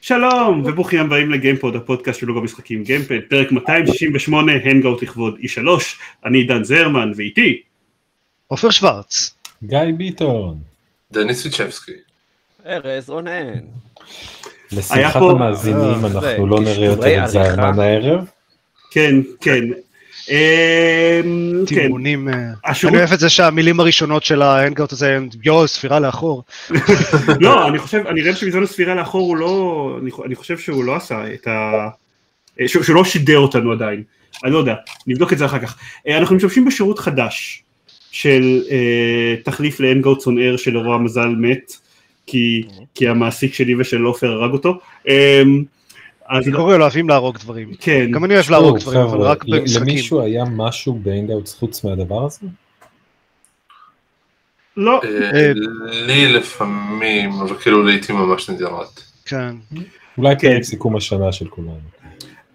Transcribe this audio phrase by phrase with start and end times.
[0.00, 5.60] שלום וברוכים הבאים לגיימפוד הפודקאסט של בלוג המשחקים גיימפד פרק 268 ה Hangout לכבוד E3
[6.24, 7.62] אני עידן זרמן ואיתי
[8.46, 9.34] עופר שוורץ.
[9.64, 10.58] גיא ביטון.
[11.12, 11.92] דניס ויצ'בסקי.
[12.66, 13.58] ארז רונן.
[14.76, 17.28] לשמחת פה- המאזינים אה, אנחנו לא נראה יותר את.
[17.28, 18.24] זיימן הערב.
[18.90, 19.64] כן כן
[20.30, 20.34] אמ,
[21.66, 22.28] כן תימונים.
[22.28, 22.34] אה,
[22.88, 26.42] אני אוהב את זה שהמילים הראשונות של ה Hangout הזה הם יואו ספירה לאחור.
[27.40, 30.84] לא אני חושב אני רואה שבזמן הספירה לאחור הוא לא אני חו- אני חושב שהוא
[30.84, 31.88] לא עשה את ה...
[32.60, 34.02] אה, שהוא לא שידר אותנו עדיין
[34.44, 34.74] אני לא יודע
[35.06, 37.62] נבדוק את זה אחר כך אנחנו משתמשים בשירות חדש
[38.10, 38.60] של
[39.44, 41.72] תחליף ל Hangouts On Air שלרוע המזל מת
[42.26, 42.62] כי
[42.94, 45.64] כי המעסיק שלי ושל עופר הרג אותו אמ,
[46.26, 47.74] אז גוגל אוהבים להרוג דברים.
[47.80, 49.88] כן גם אני אוהב להרוג דברים אבל רק במשחקים.
[49.88, 52.46] למישהו היה משהו ב Hangouts חוץ מהדבר הזה?
[54.76, 55.52] לא אה,
[56.06, 59.04] לי לפעמים, אבל כאילו לעיתים ממש נדירות.
[59.24, 59.56] כן.
[60.18, 60.62] אולי כן.
[60.62, 62.01] סיכום השנה של כולנו.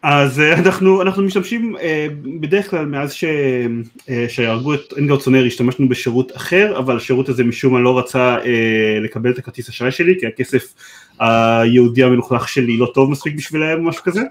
[0.03, 2.07] אז אה, אנחנו, אנחנו משתמשים אה,
[2.39, 3.23] בדרך כלל מאז ש,
[4.09, 8.37] אה, שהרגו את אנגר צונר השתמשנו בשירות אחר אבל השירות הזה משום מה לא רצה
[9.01, 10.73] לקבל את הכרטיס אשראי שלי כי הכסף
[11.19, 14.21] היהודי המלוכלך שלי לא טוב מספיק בשבילם או משהו כזה.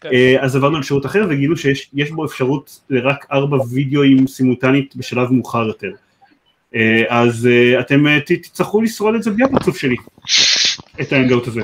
[0.00, 0.08] כן.
[0.12, 5.32] אה, אז עברנו לשירות אחר וגילינו שיש יש בו אפשרות לרק ארבע וידאוים סימולטנית בשלב
[5.32, 5.90] מאוחר יותר.
[7.08, 7.48] אז
[7.80, 9.96] אתם תצטרכו לשרוד את זה בלי הפרצוף שלי
[11.00, 11.60] את האנגאוט הזה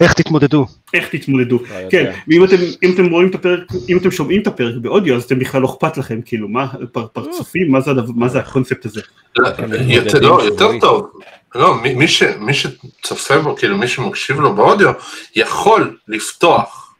[0.00, 0.66] איך תתמודדו?
[0.94, 1.90] איך תתמודדו לא.
[1.90, 5.22] כן, ואם אתם, אם אתם רואים את הפרק, אם אתם שומעים את הפרק באודיו, אז
[5.24, 8.86] אתם בכלל לא אכפת לכם, כאילו, מה, פר, פרצופים, מה זה, הדבר, מה זה הקונספט
[8.86, 9.00] הזה?
[9.38, 9.48] לא,
[9.88, 10.42] יותר- לא.
[10.44, 11.10] יותר טוב.
[11.54, 14.92] לא, מי- מי ש- מי שצופה בו, כאילו מי שמקשיב לו באודיו,
[15.36, 16.94] יכול לפתוח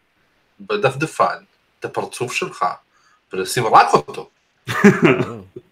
[0.60, 1.34] בדפדפן
[1.80, 2.64] את הפרצוף שלך
[3.32, 4.28] ולשים רק אותו.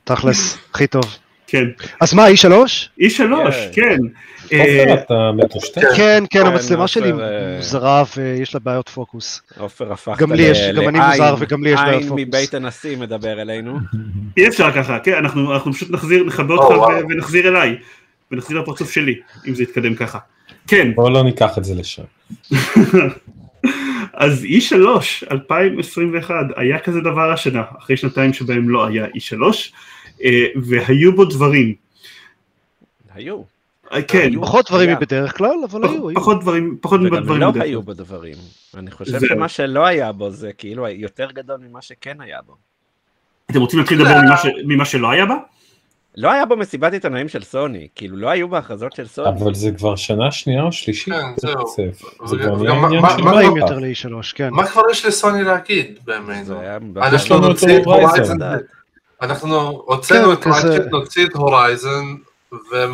[0.05, 1.05] תכלס, הכי טוב.
[1.53, 1.65] כן.
[2.01, 2.53] אז מה, E3?
[3.01, 3.99] אי שלוש, כן.
[4.45, 4.55] עופר
[4.89, 5.79] אה, אתה מטושטש?
[5.79, 5.89] כן.
[5.97, 9.43] כן, כן, כן, המצלמה שלי אה, מוזרה ויש לה בעיות פוקוס.
[9.59, 12.25] עופר הפכת גם לי יש- גם אני מוזר וגם לי יש בעיות עין פוקוס.
[12.27, 13.79] מבית הנשיא מדבר אלינו.
[14.37, 16.75] אי אפשר ככה, כן, אנחנו, אנחנו פשוט נחזיר, נכבה אותך
[17.11, 17.77] ונחזיר אליי,
[18.31, 19.15] ונחזיר לפרצוף שלי,
[19.49, 20.19] אם זה יתקדם ככה.
[20.67, 22.03] כן, בואו לא ניקח את זה לשם.
[24.15, 24.75] אז E3
[25.31, 29.49] 2021 היה כזה דבר השנה, אחרי שנתיים שבהם לא היה E3, אה,
[30.63, 31.75] והיו בו דברים.
[33.15, 33.43] היו.
[33.93, 34.43] אה, כן, היו.
[34.43, 34.97] פחות דברים היה.
[34.97, 36.09] מבדרך כלל, אבל היו.
[36.09, 36.15] היו.
[36.17, 37.41] פחות דברים, פחות וגם דברים.
[37.41, 37.63] לא בדרך.
[37.63, 38.35] היו בו דברים.
[38.77, 39.29] אני חושב זהו.
[39.29, 42.55] שמה שלא היה בו זה כאילו יותר גדול ממה שכן היה בו.
[43.51, 45.35] אתם רוצים להתחיל לדבר ממה ש- ממה שלא היה בה?
[46.17, 49.29] לא היה בו מסיבת עיתונאים של סוני, כאילו לא היו בהכרזות של סוני.
[49.29, 51.15] אבל זה כבר שנה שנייה או שלישית?
[51.15, 51.67] כן, זהו.
[52.27, 53.59] זה וגם- כבר מה- עניין של מה- לא.
[53.59, 54.49] יותר ל-E3, כן.
[54.53, 56.47] מה כבר יש לסוני להגיד באמת?
[56.47, 56.79] זה היה...
[56.97, 57.49] אנחנו יש לנו
[59.23, 59.57] אנחנו
[59.87, 62.05] הוצאנו את כן, רייטשט, נוציא את הורייזן,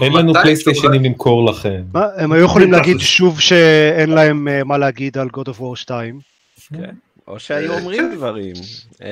[0.03, 1.83] אין לנו פלייסטיישנים למכור לכם.
[1.95, 2.79] הם היו יכולים תכלס.
[2.81, 6.21] להגיד שוב שאין להם אה, מה להגיד על God of War 2.
[6.69, 6.95] כן.
[7.29, 8.55] או שהיו אה, אומרים דברים,
[9.03, 9.07] אמ,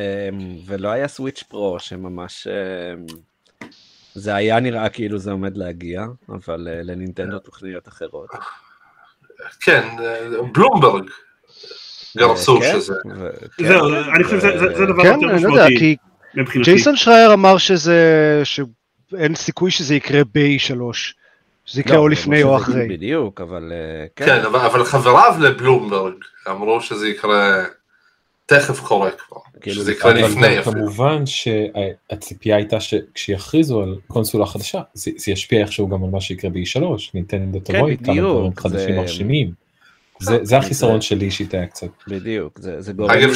[0.66, 2.47] ולא היה סוויץ' פרו שממש...
[2.47, 3.06] אמ,
[4.15, 8.28] זה היה נראה כאילו זה עומד להגיע, אבל אה, לנינטנדו תוכניות אחרות.
[9.60, 9.88] כן,
[10.53, 11.04] בלומברג
[12.16, 12.94] גרסו כן, שזה.
[13.59, 15.97] כן, זהו, כן, אני חושב שזה זה- זה דבר כן, יותר לא משמעותי
[16.37, 16.71] מבחינתי.
[16.71, 18.01] ג'ייסון שרייר אמר שזה,
[18.45, 20.81] שאין סיכוי שזה יקרה ב-E3.
[21.65, 22.89] שזה יקרה לא, או זה לפני או אחרי.
[22.89, 24.41] בדיוק, אבל אה, כן, כן.
[24.47, 26.15] אבל אבל חבריו לבלומברג
[26.51, 27.65] אמרו שזה יקרה
[28.47, 30.73] תכף קורה כבר, כאילו, שזה יקרה לפני אפילו.
[30.77, 36.51] כמובן שהציפייה הייתה שכשיכריזו על קונסולה חדשה, זה זה ישפיע איכשהו גם על מה שיקרה
[36.51, 36.81] ב-E3,
[37.15, 39.51] ניתנדו כן, תבוא איתם בדיוק, דברים חדשים זה- מרשימים.
[40.21, 41.87] זה- זה החיסרון שלי אישית היה קצת.
[42.09, 43.35] בדיוק, זה זה גורם אגב, לי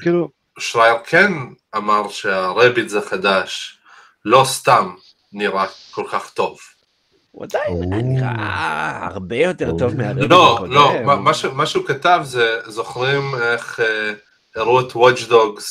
[0.00, 0.28] כאילו,
[0.60, 1.32] שרייר כן
[1.76, 3.78] אמר שהרביץ החדש
[4.24, 4.94] לא סתם
[5.32, 6.58] נראה כל כך טוב.
[7.32, 7.74] הוא עדיין.
[7.90, 9.70] נראה הרבה יותר.
[9.78, 10.72] טוב מהרביט לא, הקודם.
[10.72, 14.12] לא, מה- מה ש- מה שהוא כתב זה, זוכרים איך אה,
[14.56, 15.64] הראו את Watch Dogs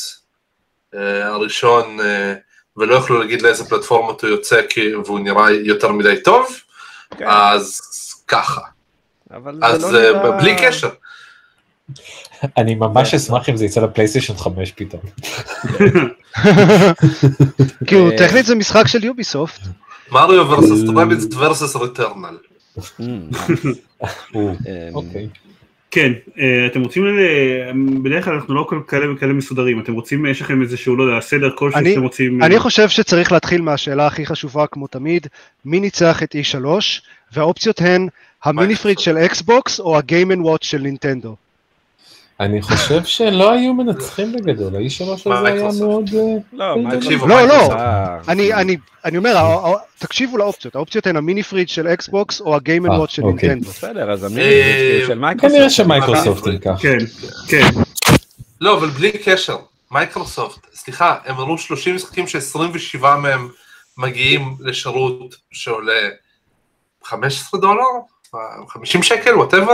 [0.96, 2.34] אה, הראשון אה,
[2.78, 6.48] ולא יכלו להגיד לאיזה פלטפורמות הוא יוצא כי- והוא נראה יותר מדי טוב,
[7.18, 7.82] כן, אז
[8.28, 8.62] ככה.
[9.32, 10.90] אבל זה אז לא בלי קשר.
[12.58, 15.02] אני ממש אשמח אם זה יצא לפלייסטיישן 5 פתאום.
[17.88, 19.62] כאילו, אה, טכנית זה משחק של יוביסופט.
[20.12, 21.02] מריו ורסוס אה.
[21.04, 22.38] רביץ ורסוס ריטרנל.
[23.00, 23.20] אמ,
[24.94, 25.28] אוקיי.
[25.92, 27.04] כן, אה, אתם רוצים,
[28.04, 31.22] בדרך כלל אנחנו לא כל כאלה וכאלה מסודרים, אתם רוצים, יש לכם איזשהו, לא יודע,
[31.22, 32.44] סדר כלשהו אני- שאתם רוצים...
[32.44, 35.28] אני חושב שצריך להתחיל מהשאלה הכי חשובה כמו תמיד,
[35.66, 36.66] מי ניצח את E3,
[37.34, 38.08] והאופציות הן
[38.44, 41.36] המיני fridge של אקסבוקס או ה Game & Watch של נינטנדו.
[42.40, 45.70] אני חושב שלא היו מנצחים בגדול, ה-E3 הזה היה?
[45.80, 46.10] מאוד...
[46.14, 46.22] אה,
[46.54, 47.70] לא, תקשיבו, לא, לא.
[48.28, 49.36] אני, אני, אני אומר,
[50.00, 53.24] תקשיבו לאופציות, האופציות הן המיני fridge של אקסבוקס או ה Game and אה, Watch של
[53.24, 53.50] אוקיי.
[53.50, 53.72] נינטנדו.
[53.72, 55.56] בסדר, אז אה, המיני של מייקרוסופט.
[55.56, 56.76] כנראה שמייקרוסופט ייקח.
[56.82, 56.98] כן,
[57.48, 57.70] כן.
[58.62, 59.58] לא, אבל בלי קשר,
[59.92, 63.50] מייקרוסופט, סליחה, הם הראו 30 משחקים ש-27 מהם
[63.98, 66.10] מגיעים לשירות שעולה
[67.04, 67.84] 15 דולר?
[68.68, 69.72] 50 שקל, whatever?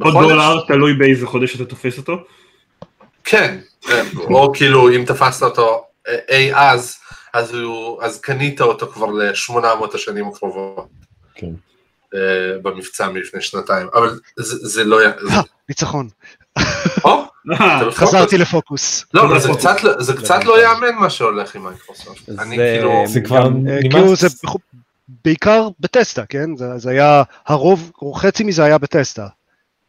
[0.00, 2.12] עוד דולר, תלוי באיזה חודש אתה תופס אותו.
[3.24, 6.96] כן, כן, או כאילו אם תפסת אותו אה, אי אז,
[7.34, 9.54] אז, הוא, אז קנית אותו כבר ל-800
[9.94, 10.86] השנים הקרובות.
[11.34, 11.46] כן.
[12.14, 12.20] אה,
[12.62, 14.98] במבצע מלפני שנתיים, אבל זה, זה לא...
[15.22, 15.34] זה-
[15.68, 16.08] ניצחון.
[17.04, 17.24] או,
[17.60, 17.90] אה?
[17.90, 19.04] חזרתי לפוקוס.
[19.14, 19.40] לא, אבל
[19.98, 22.22] זה קצת, לא ייאמן מה שהולך עם מייקרוסופט.
[22.26, 23.04] זה- אני כאילו...
[23.06, 24.16] זה כבר אה, כאילו.
[24.16, 24.26] זה
[25.24, 26.56] בעיקר בטסטה, כן?
[26.56, 29.26] זה זה היה, הרוב, או חצי מזה היה בטסטה.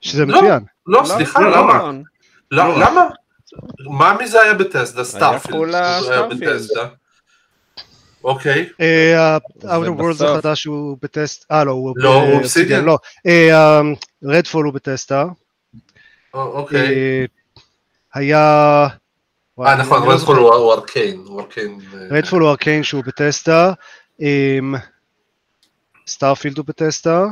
[0.02, 0.38] שזה לא.
[0.38, 0.64] מצוין.
[0.88, 1.78] לא, סליחה, לא, למה?
[1.78, 2.04] נכון.
[2.52, 3.02] לא, למה?
[3.98, 5.04] מה מזה היה בת'סדה?
[5.04, 5.76] סטארפילד.
[8.24, 8.70] אוקיי.
[8.82, 9.68] אה, ה-Outer
[10.00, 12.82] Worlds ובסוף- החדש הוא בת'סדה, אה לא, הוא לא, Obsidian.
[12.82, 12.98] לא.
[14.24, 15.26] רדפול הוא בת'סדה.
[16.34, 16.80] אוקיי.
[16.80, 17.26] אה,
[18.14, 18.88] היה...
[19.60, 21.24] אה, נכון, רדפול הוא ארקיין.
[21.26, 21.80] הוא ארקיין.
[21.94, 23.74] אה, רדפול הוא ארקיין שהוא בת'סדה.
[26.08, 27.26] סטארפילד הוא בת'סדה.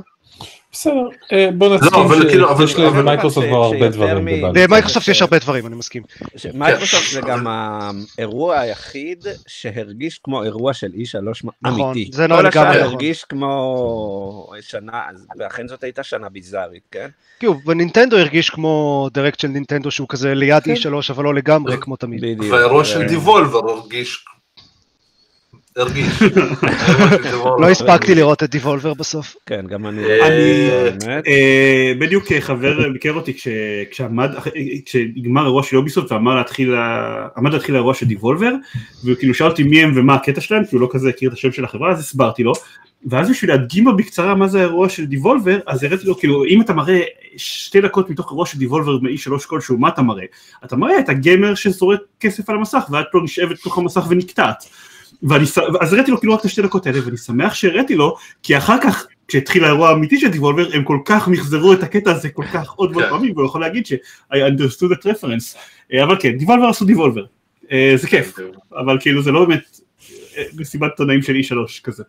[0.72, 0.94] בסדר,
[1.34, 4.28] אה, בוא נסכים לא, אבל כאילו, אבל- שיש אבל- למייקרוסופט כבר הרבה דברים.
[4.56, 6.04] למייקרוסופט יש הרבה דברים, אני מסכים.
[6.54, 7.28] מייקרוסופט זה כן.
[7.28, 12.10] גם האירוע היחיד שהרגיש כמו אירוע של E3 נכון, אמיתי.
[12.14, 12.82] זה כל לגמרי השאר נכון.
[12.84, 15.02] הרגיש כמו שנה,
[15.40, 17.08] ואכן זאת הייתה שנה ביזארית, כן?
[17.40, 20.74] כאילו, בנינטנדו הרגיש כמו Direct של נינטנדו שהוא כזה ליד כן.
[20.74, 22.22] E3 אבל לא לגמרי כמו תמיד.
[22.22, 22.54] בדיוק.
[22.54, 24.26] והאירוע של אה, דבולבר הרגיש...
[27.62, 29.36] לא הספקתי לראות את דיבולבר בסוף.
[29.46, 30.22] כן, גם אני.
[30.22, 30.70] אני-
[31.00, 31.28] באמת.
[31.28, 33.34] אה, בדיוק אה, חבר ביקר אותי
[34.86, 36.34] כשנגמר אירוע של יוביסופט ועמד
[37.54, 38.52] להתחיל האירוע של דיבולבר
[39.04, 41.34] והוא כאילו שאל אותי מי הם ומה הקטע שלהם כי הוא לא כזה הכיר את
[41.34, 42.54] השם של החברה אז הסברתי לו
[43.06, 46.62] ואז בשביל להדגים לו בקצרה מה זה האירוע של דיבולבר אז הראיתי לו כאילו אם
[46.62, 47.02] אתה מראה
[47.38, 50.26] שתי דקות מתוך אירוע של דיבולבר מאי שלוש כלשהו מה אתה מראה?
[50.66, 54.66] אתה מראה את הגיימר שזורק כסף על המסך ואת לא נשאבת לתוך המסך ונקטעת
[55.24, 55.46] ואני,
[55.82, 58.82] אז הראיתי לו כאילו רק את השתי דקות האלה ואני שמח שהראיתי לו כי אחר
[58.84, 62.72] כך כשהתחיל האירוע האמיתי של דיבולבר הם כל כך מחזרו את הקטע הזה כל כך
[62.72, 63.10] עוד ועוד כן.
[63.10, 63.94] פעמים והוא יכול להגיד ש-
[64.34, 65.58] I understood that reference.
[65.94, 67.26] אה, אבל כן דיבולבר עשו דיבולבר
[67.72, 68.36] אה, זה כיף
[68.72, 69.80] אבל כאילו זה לא באמת
[70.38, 72.04] אה, מסיבת עיתונאים של E3 כזה.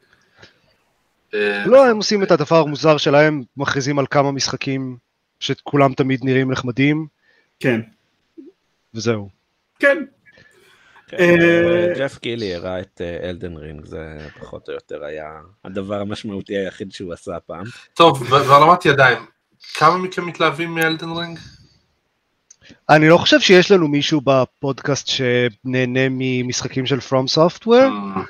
[1.66, 4.96] לא, הם עושים את הדבר המוזר שלהם, מכריזים על כמה משחקים
[5.40, 7.06] שכולם תמיד נראים נחמדים,
[7.60, 7.80] כן.
[8.94, 9.28] וזהו.
[9.78, 10.04] כן כן,
[11.98, 15.30] ג'ף קילי הראה את אלדן רינג, זה פחות או יותר היה
[15.64, 17.64] הדבר המשמעותי היחיד שהוא עשה הפעם.
[17.94, 19.18] טוב, ו- והרמת ידיים.
[19.74, 21.38] כמה מכם מתלהבים מאלדן רינג?
[22.90, 27.68] אני לא חושב שיש לנו מישהו בפודקאסט שנהנה ממשחקים של From Software.
[27.72, 28.22] אה,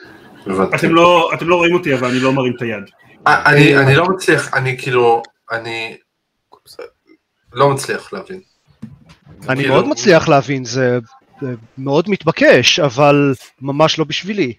[0.46, 0.76] הבנתי.
[0.76, 2.84] אתם לא אתם לא רואים אותי אבל אני לא מרים את היד
[3.26, 5.96] אה, אני אני לא מצליח, אני כאילו, אני
[7.52, 8.40] לא מצליח להבין.
[9.48, 10.98] אני כאילו- מאוד מצליח להבין, זה
[11.78, 14.52] מאוד מתבקש, אבל ממש לא בשבילי.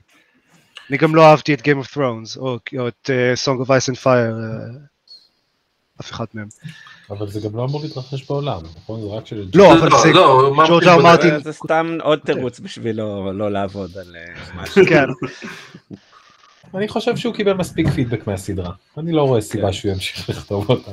[0.89, 3.93] אני גם לא אהבתי את Game of Thrones, או או את אה, Song of Ice
[3.93, 4.69] and Fire, אה,
[6.01, 6.47] אף אחד מהם.
[7.09, 9.01] אבל זה גם לא אמור להתרחש בעולם, נכון?
[9.01, 9.45] זה רק של...
[9.55, 10.13] לא, אבל זה...
[10.13, 11.03] לא, ג'ורג' בדרך?
[11.03, 11.39] מרטין.
[11.43, 14.85] זה סתם עוד תירוץ בשבילו לא לעבוד על אה, משהו.
[14.89, 15.05] כן,
[16.75, 18.71] אני חושב שהוא קיבל מספיק פידבק מהסדרה.
[18.97, 19.73] אני לא רואה סיבה כן.
[19.73, 20.91] שהוא ימשיך לכתוב אותם.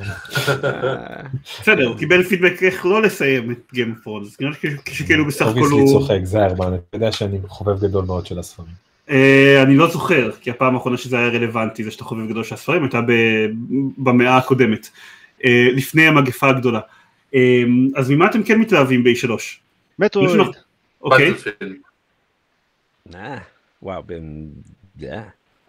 [0.63, 1.21] אה,
[1.61, 5.41] בסדר הוא קיבל פידבק איך לא לסיים את Game of Thrones נראה לי שכאילו בסך
[5.41, 8.91] הכל obviously הוא צוחק, זהרמן, אתה יודע שאני חובב גדול מאוד של הספרים.
[9.09, 12.55] אה, אני לא זוכר, כי הפעם האחרונה שזה היה רלוונטי, זה שאתה חובב גדול של
[12.55, 13.47] הספרים, הייתה ב-
[13.97, 14.89] במאה הקודמת,
[15.45, 16.79] אה, לפני המגפה הגדולה.
[17.35, 17.63] אה,
[17.95, 19.31] אז ממה אתם כן מתלהבים ב-E3?
[19.99, 20.39] Metroid.
[21.01, 21.33] אוקיי,
[23.81, 24.47] וואו, בן...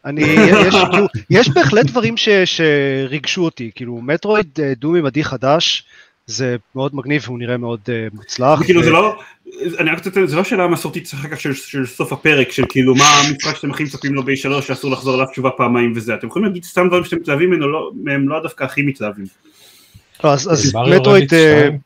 [0.04, 0.22] אני,
[0.66, 5.84] יש, כאילו, יש בהחלט דברים ש, שריגשו אותי, כאילו מטרואיד אה, דו ממדי חדש,
[6.26, 8.62] זה מאוד מגניב והוא נראה מאוד אה, מוצלח.
[8.64, 9.18] כאילו ו- זה לא,
[9.78, 12.94] אני רק רוצה זה לא שאלה מסורתית אחר כך של, של סוף הפרק, של כאילו
[12.94, 16.48] מה המשחק שאתם הכי מצפים לו ב-E3 שאסור לחזור עליו תשובה פעמיים וזה, אתם יכולים
[16.48, 19.26] להגיד סתם דברים שאתם מתלהבים ממנו, לא- מהם לא דווקא הכי מתלהבים.
[20.22, 21.78] אז, אז מטרואיד אה, שתיים,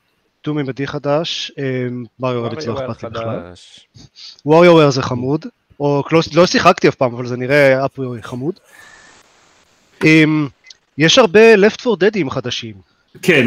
[0.44, 1.52] דו ממדי חדש,
[2.20, 3.52] מריו רביץ לא אכפת לי בכלל.
[4.46, 5.46] ווריו זה חמוד,
[5.80, 8.54] או לא, לא שיחקתי אף פעם, אבל זה נראה אפריורי חמוד.
[10.02, 10.06] Um,
[10.98, 12.74] יש הרבה Left 4 Deadים חדשים.
[13.22, 13.46] כן,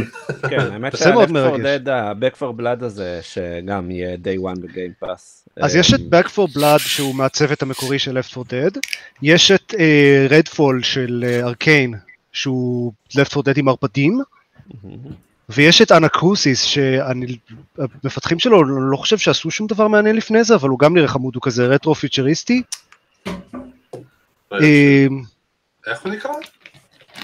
[0.49, 1.65] כן, האמת שה-Left 4 מרגש.
[1.65, 5.45] Dead, ה-Back 4 Blood הזה, שגם יהיה Day 1 בגיים פאס.
[5.57, 8.79] אז יש את Back 4 Blood שהוא מהצוות המקורי של Left 4 Dead,
[9.21, 11.93] יש את uh, Redfall של ארקיין,
[12.31, 14.21] שהוא Left 4 Dead עם ערפדים,
[15.49, 17.37] ויש את The Anacrusis, שאני,
[18.03, 21.07] המפתחים שלו, אני לא חושב שעשו שום דבר מעניין לפני זה, אבל הוא גם נראה
[21.07, 22.61] חמוד, הוא כזה רטרו futurist י.
[24.53, 25.07] אה,
[25.87, 26.31] איך הוא נקרא?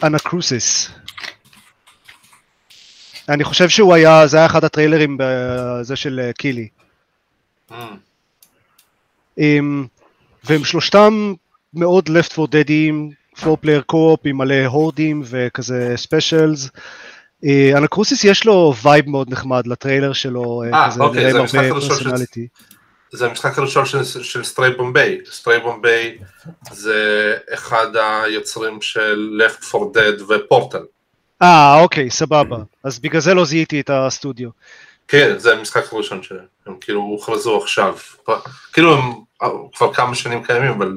[0.03, 0.91] Anacrusis.
[3.29, 6.67] אני חושב שהוא היה, זה היה אחד הטריילרים בזה של אה, קילי.
[7.71, 7.73] Mm.
[9.37, 9.85] אמ,
[10.43, 11.33] והם שלושתם
[11.73, 13.13] מאוד Left 4 Dead ים,
[13.43, 16.69] 4 player co-op עם מלא הורדים וכזה specials.
[17.77, 21.69] Anacrusis יש לו vibe מאוד נחמד לטריילר שלו, אה, אה, כזה אוקיי, נראה עם הרבה
[21.69, 22.47] פרסונליטי.
[23.11, 25.19] זה המשחק הראשון של, של Stray Bombay.
[25.31, 26.17] Stray Bombay
[26.71, 30.83] זה אחד היוצרים של Left 4 Dead ופורטל.
[31.41, 32.57] אה, אוקיי, סבבה.
[32.83, 34.49] אז בגלל זה לא זיהיתי את הסטודיו.
[35.07, 36.45] כן, זה המשחק הראשון שלהם.
[36.65, 37.95] הם כאילו הוכרזו עכשיו.
[38.73, 40.93] כאילו הם אה, כבר כמה שנים קיימים, אבל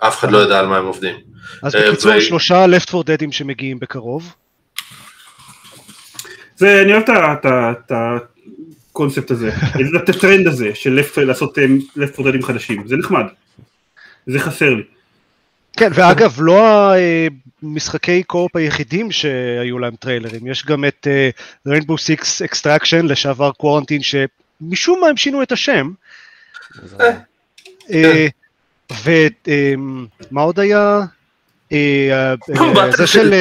[0.00, 1.16] אף אחד לא יודע על מה הם עובדים.
[1.62, 4.34] אז אה, בקיצור, שלושה left for deadים שמגיעים בקרוב.
[6.56, 9.50] זה, אני אוהב את הקונספט הזה,
[10.02, 11.58] את הטרנד הזה של לעשות
[11.96, 13.24] לפט פורדלים חדשים, זה נחמד.
[14.26, 14.82] זה חסר לי.
[15.72, 16.92] כן, ואגב, לא
[17.62, 21.30] המשחקי קו-אופ היחידים שהיו להם טריילרים, יש גם את אה,
[21.68, 25.90] Rainbow Six Extraction, לשעבר קוורנטין, שמשום מה הם שינו את השם.
[27.92, 28.26] אה,
[29.04, 31.00] ומה עוד היה?
[31.72, 33.34] אה, אה, זה של...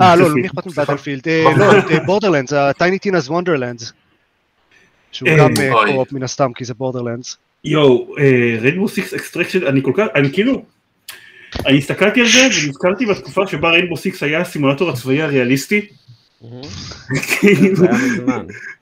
[0.00, 1.28] אה, אה, לא, למי אכפת מ Battlefield?
[1.56, 1.72] לא,
[2.06, 3.92] Borderlands, ה-Tiny Tina's Wonderlands.
[5.12, 5.92] שהוא אה, גם אה, אוי.
[5.92, 7.36] co-op מן הסתם, כי זה Borderlands.
[7.64, 8.14] יואו,
[8.60, 10.64] Rainbow Six Extraction, אני כל כך, אני כאילו,
[11.66, 15.86] אני הסתכלתי על זה ונזכרתי בתקופה שבה Rainbow Six היה הסימולטור הצבאי הריאליסטי.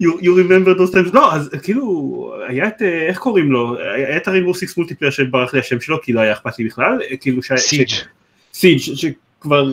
[0.03, 4.17] you, you remember those times, לא, אז כאילו, היה את, אה, איך קוראים לו, היה
[4.17, 6.99] את ה Rainbow Six multiplayer שברח לי השם שלו, כי לא היה אכפת לי בכלל,
[7.11, 7.89] אה, כאילו, Siege.
[7.89, 8.05] ש-
[8.55, 9.73] Siege, שכבר, אה,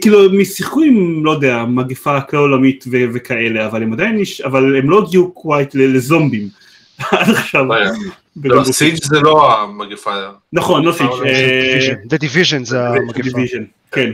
[0.00, 4.40] כאילו, הם שיחקו עם, לא יודע, מגפה כלל עולמית ו- וכאלה, אבל הם עדיין, נש-
[4.40, 6.48] אבל הם לא הגיעו quite לזומבים
[7.12, 7.64] עד עכשיו.
[8.44, 10.10] לא, לא, Siege זה לא המגפה.
[10.52, 11.94] נכון, לא Siege, אה, אה.
[12.10, 13.38] The Division זה המגפה.
[13.92, 14.10] כן.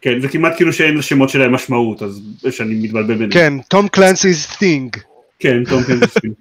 [0.00, 2.20] כן, זה כמעט כאילו שאין לשמות שלהם משמעות, אז
[2.50, 3.30] שאני מתבלבל ביניהם.
[3.30, 5.00] כן, Tom Clancy's thing.
[5.38, 6.32] כן, Tom Clancy's thing.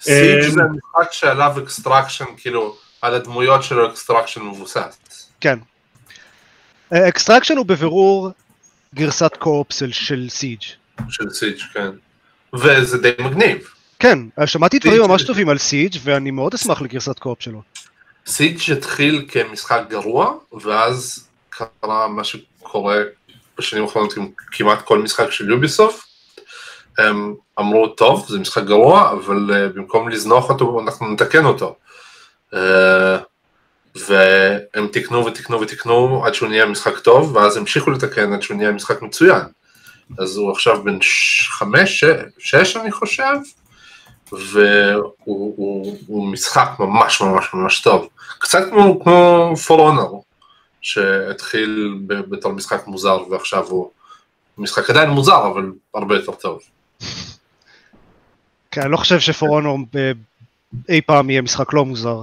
[0.00, 4.98] Siege אמ, זה המשחק שעליו Extraction, כאילו, על הדמויות שלו Extraction מבוסס.
[5.40, 5.58] כן.
[6.92, 8.30] Extraction הוא בבירור
[8.94, 10.62] גרסת co-op של- Siege.
[11.08, 11.90] של Siege, כן.
[12.54, 13.58] וזה די מגניב.
[13.98, 15.02] כן, שמעתי דברים.
[15.02, 17.62] ממש טובים על Siege ואני מאוד אשמח לגרסת co-op שלו.
[18.26, 22.96] סיג' התחיל כמשחק גרוע, ואז קרה מה שקורה
[23.58, 26.06] בשנים האחרונות עם כמעט כל משחק של יוביסופט.
[26.98, 31.76] הם אמרו, טוב, זה משחק גרוע, אבל uh, במקום לזנוח אותו, אנחנו נתקן אותו.
[32.54, 32.56] Uh,
[34.08, 38.72] והם תיקנו ותיקנו ותיקנו עד שהוא נהיה משחק טוב, ואז המשיכו לתקן עד שהוא נהיה
[38.72, 39.42] משחק מצוין.
[40.18, 40.98] אז הוא עכשיו בן
[41.48, 42.04] חמש,
[42.38, 43.36] שש אני חושב,
[44.32, 48.08] והוא הוא, הוא משחק ממש ממש ממש טוב.
[48.38, 50.16] קצת כמו, כמו For Honor,
[50.80, 53.90] שהתחיל בתור משחק מוזר ועכשיו הוא
[54.58, 56.60] משחק עדיין מוזר, אבל הרבה יותר טוב.
[58.70, 59.78] כן, אני לא חושב שפורונור
[60.88, 62.22] אי פעם יהיה משחק לא מוזר.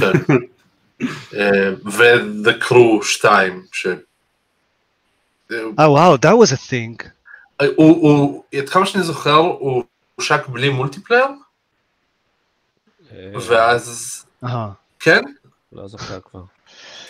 [0.00, 0.12] כן.
[1.02, 3.86] אה, ו-The Crew 2, ש...
[3.86, 7.08] אה, אה וואו, that was a thing.
[7.62, 11.26] הוא, הוא, עד כמה שאני זוכר, הוא הושק בלי מולטיפלייר,
[13.12, 14.24] אה, ואז.
[15.00, 15.20] כן?
[15.72, 16.42] לא זוכר כבר.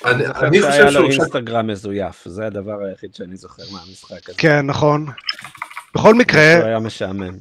[0.04, 4.28] אני, אני אני זוכר שהיה חושב לו אינסטגרם מזויף, זה הדבר היחיד שאני זוכר מהמשחק
[4.28, 4.38] הזה.
[4.38, 5.06] כן, נכון.
[5.94, 7.38] בכל מקרה, הוא היה משעמם.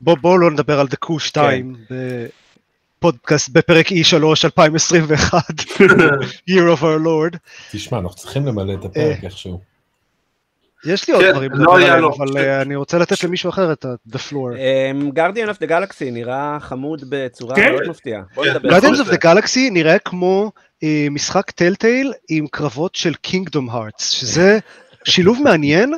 [0.00, 1.76] בוא בוא לא נדבר על The Crew 2
[3.04, 3.92] בפודקאסט בפרק E3
[4.44, 5.42] 2021,
[6.50, 7.36] Year of our Lord.
[7.72, 9.60] תשמע, אנחנו צריכים למלא את הפרק איכשהו.
[10.86, 12.04] יש לי עוד כן, דברים לא לדבר עליהם.
[12.04, 14.56] אבל אה, אני רוצה לתת למישהו אחר את the floor.
[15.12, 17.70] גרדיאן אוף דה גלקסי נראה חמוד בצורה כן.
[17.72, 18.22] מאוד מפתיעה.
[18.36, 20.52] of זה- the Galaxy נראה כמו
[20.82, 24.58] אה, משחק טלטייל עם קרבות של Kingdom Hearts, שזה
[25.04, 25.94] שילוב מעניין.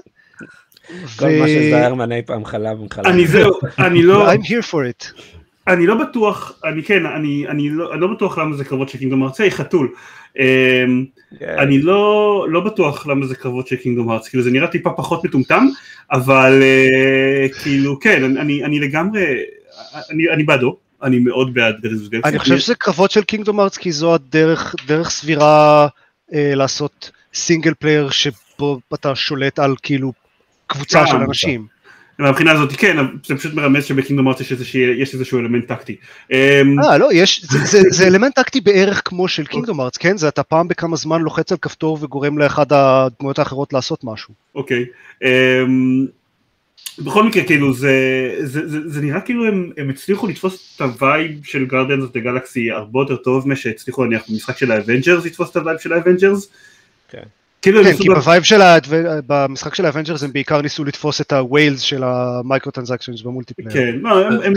[1.19, 3.07] כל מה שזיירמן אי פעם חלב עם חלב.
[3.07, 5.23] אני זהו, אני לא, I'm here for it.
[5.69, 8.99] אני לא בטוח, אני כן, אני, אני, לא, אני לא בטוח למה זה קרבות של
[8.99, 9.89] קינגדום ארצי, חתול.
[10.39, 11.05] אמ,
[11.39, 11.55] כן.
[11.59, 15.25] אני לא, לא בטוח למה זה קרבות של Kingdom Hearts, כאילו זה נראה טיפה פחות
[15.25, 15.67] מטומטם,
[16.13, 19.25] אבל אה, כאילו כן, אני, אני, אני לגמרי,
[20.11, 22.29] אני, אני בעדו, אני מאוד בעד Guardians of the Galaxy.
[22.29, 25.89] אני חושב שזה קרבות של Kingdom Hearts כי זו הדרך דרך סבירה
[26.35, 30.13] אה, לעשות single player שבו אתה שולט על כאילו
[30.67, 31.17] קבוצה אה, של.
[31.17, 31.67] אנשים.
[32.19, 35.97] מהבחינה הזאת כן, זה פשוט מרמז שב Kingdom Hearts יש איזשהו- אלמנט טקטי.
[36.33, 36.37] אמ,
[36.81, 40.17] אה לא, יש, זה, זה, זה אלמנט טקטי בערך כמו של Kingdom Hearts, כן?
[40.17, 44.35] זה אתה פעם בכמה זמן לוחץ על כפתור וגורם לאחד הדמויות האחרות לעשות משהו.
[44.55, 44.85] אוקיי.
[45.23, 46.07] אמ,
[46.99, 47.95] בכל מקרה, כאילו, זה,
[48.43, 52.17] זה, זה, זה נראה כאילו הם, הם הצליחו לתפוס את ה vibe של Guardians of
[52.17, 55.79] the Galaxy הרבה יותר טוב משהצליחו נניח במשחק של ה Avengers לתפוס את ה vibe
[55.79, 56.49] של ה Avengers.
[57.09, 57.23] כן.
[57.63, 58.79] כאילו, כן, כי ב vibe של ה...
[59.27, 63.26] במשחק של ה Avengers הם בעיקר ניסו לתפוס את ה whales של ה microtransactions ב
[63.26, 63.71] multiplayer.
[63.71, 64.53] כן, לא, הם, הם,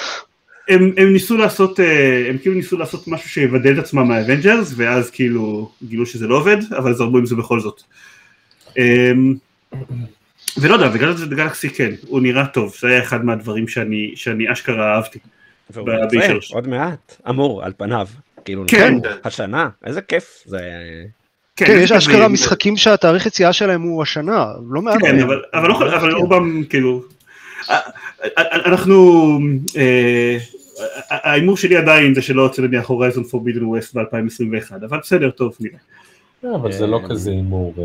[0.70, 4.72] הם, הם ניסו לעשות, אה, הם כאילו ניסו לעשות משהו שיבדל את עצמם מה Avengers,
[4.76, 7.82] ואז כאילו גילו שזה לא עובד, אבל זרמו עם זה בכל זאת.
[8.78, 9.34] אמ,
[10.58, 14.52] ולא יודע, ו Galaxy Galaxy כן, הוא נראה טוב, זה היה אחד מהדברים שאני, שאני
[14.52, 15.18] אשכרה אהבתי.
[15.70, 18.08] והוא יוצא עוד מעט, אמור, על פניו.
[18.44, 18.94] כאילו, כן.
[18.94, 20.42] נכון, השנה, איזה כיף.
[20.46, 20.58] זה...
[21.66, 25.00] כן, יש זה אשכרה משחקים שהתאריך יציאה שלהם הוא השנה, לא מעט.
[25.00, 25.20] כן.
[25.20, 26.16] אבל, אבל, לא, יכול- אבל כן.
[26.16, 27.02] רובם כאילו,
[27.70, 27.76] אה,
[28.38, 29.38] אה, אנחנו,
[29.76, 30.36] אה,
[31.10, 35.78] ההימור שלי עדיין זה שלא יוצא נניח הורייזון פורבידן ווסט ב-2021, אבל בסדר, טוב, נראה.
[36.42, 37.08] לא, אבל זה לא כן.
[37.08, 37.84] כזה הימור אה.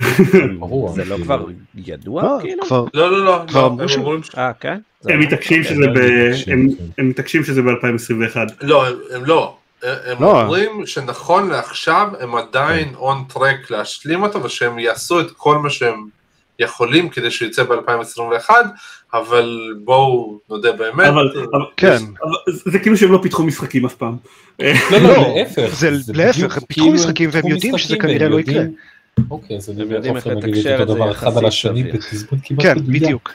[0.94, 1.16] זה לא.
[1.22, 1.44] כבר
[1.74, 2.62] ידוע, אה, כאילו?
[2.70, 4.30] לא, לא, לא, לא, הם אומרים ש...
[4.38, 4.78] אה, כן?
[5.00, 5.20] זה הם?
[5.20, 5.64] מתעקשים.
[5.64, 5.98] שזה ב...
[5.98, 6.84] מתעקשים, הם- כן.
[6.98, 8.36] הם מתעקשים שזה ב-2021.
[8.62, 9.56] לא, הם לא.
[9.82, 10.42] הם לא.
[10.42, 16.06] אומרים שנכון לעכשיו הם עדיין און טרק להשלים אותו ושהם יעשו את כל מה שהם
[16.58, 18.50] יכולים כדי שהוא יצא ב-2021,
[19.14, 21.08] אבל בואו נודה באמת.
[21.08, 21.96] אבל, אבל, כן.
[22.22, 24.16] אבל זה כאילו שהם לא פיתחו משחקים אף פעם.
[24.58, 25.74] לא, לא, לא, להפך.
[25.74, 28.62] זה להפך, בדיוק, הם פיתחו כאילו, משחקים והם יודעים שזה כנראה לא יקרה.
[29.30, 31.94] אוקיי, אז הם יודעים איך לתקשר את זה דבר אחד על יחסית השני סביר.
[31.94, 32.74] בתזמון כמעט כן.
[32.86, 33.32] בדיוק.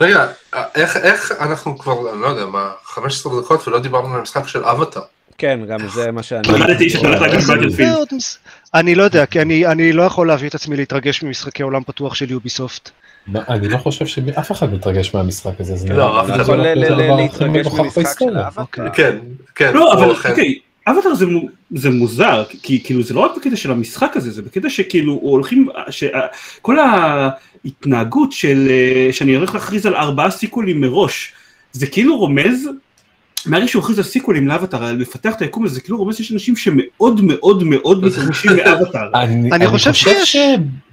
[0.00, 0.26] רגע,
[0.74, 4.64] איך, איך אנחנו כבר, אני לא יודע מה, 15 דקות ולא דיברנו על המשחק של
[4.64, 5.02] אבטאר.
[5.38, 6.48] כן, גם זה מה שאני...
[6.48, 7.88] למדתי שאתה הולך להגיד זה בטלפילד.
[7.94, 8.38] עוד מס-
[8.74, 12.14] אני לא יודע, כי אני אני לא יכול להביא את עצמי להתרגש ממשחקי עולם פתוח
[12.14, 12.90] של יוביסופט.
[13.34, 15.76] אני לא חושב שאף אחד מתרגש מהמשחק הזה.
[15.76, 18.38] זה לא, אף לי אחד יכול להתרגש ממשחק של.
[18.38, 18.62] אבטאר.
[18.62, 18.84] אוקיי.
[18.94, 19.16] כן,
[19.54, 19.72] כן.
[19.74, 21.26] לא, אבל אוקיי, אבטר זה,
[21.70, 25.68] זה מוזר, כי כאילו זה לא רק בקטע של המשחק הזה, זה בקטע שכאילו הולכים,
[26.62, 31.32] כל ההתנהגות של, אה, שאני הולך להכריז על ארבעה סיקוולים מראש,
[31.72, 32.68] זה כאילו רומז,
[33.46, 36.32] מהרגע שהוא הכריז על סיקוולים לאבטר, על לפתח את היקום הזה, זה כאילו רומז שיש
[36.32, 39.10] אנשים שמאוד מאוד מאוד מתרגשים מאבטר.
[39.52, 40.32] אני חושב שיש.
[40.32, 40.36] ש...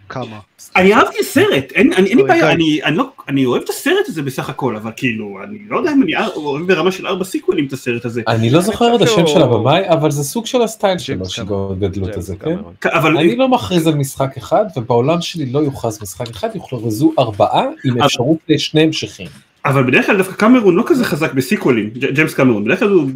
[0.09, 0.39] כמה?
[0.75, 2.51] אני אהבתי הסרט, אין, לי בעיה, די.
[2.51, 5.91] אני, אני, לא, אני אוהב את הסרט הזה בסך הכל, אבל כאילו, אני לא יודע
[5.91, 8.21] אם אני אוהב ברמה של ארבע סיקוולים את הסרט הזה.
[8.27, 12.17] אני לא זוכר את השם של הבמאי, אבל זה סוג של הסטייל שלו, שגדלות ג'יימס
[12.17, 12.57] הזה, כן?
[13.05, 18.01] אני לא מכריז על משחק אחד, ובעולם שלי לא יוכרז משחק אחד, יוכרזו ארבעה עם
[18.01, 19.27] אפשרות לשני המשכים.
[19.65, 22.65] אבל בדרך כלל דווקא קמרון לא כזה חזק בסיקוולים, ג'יימס קמרון,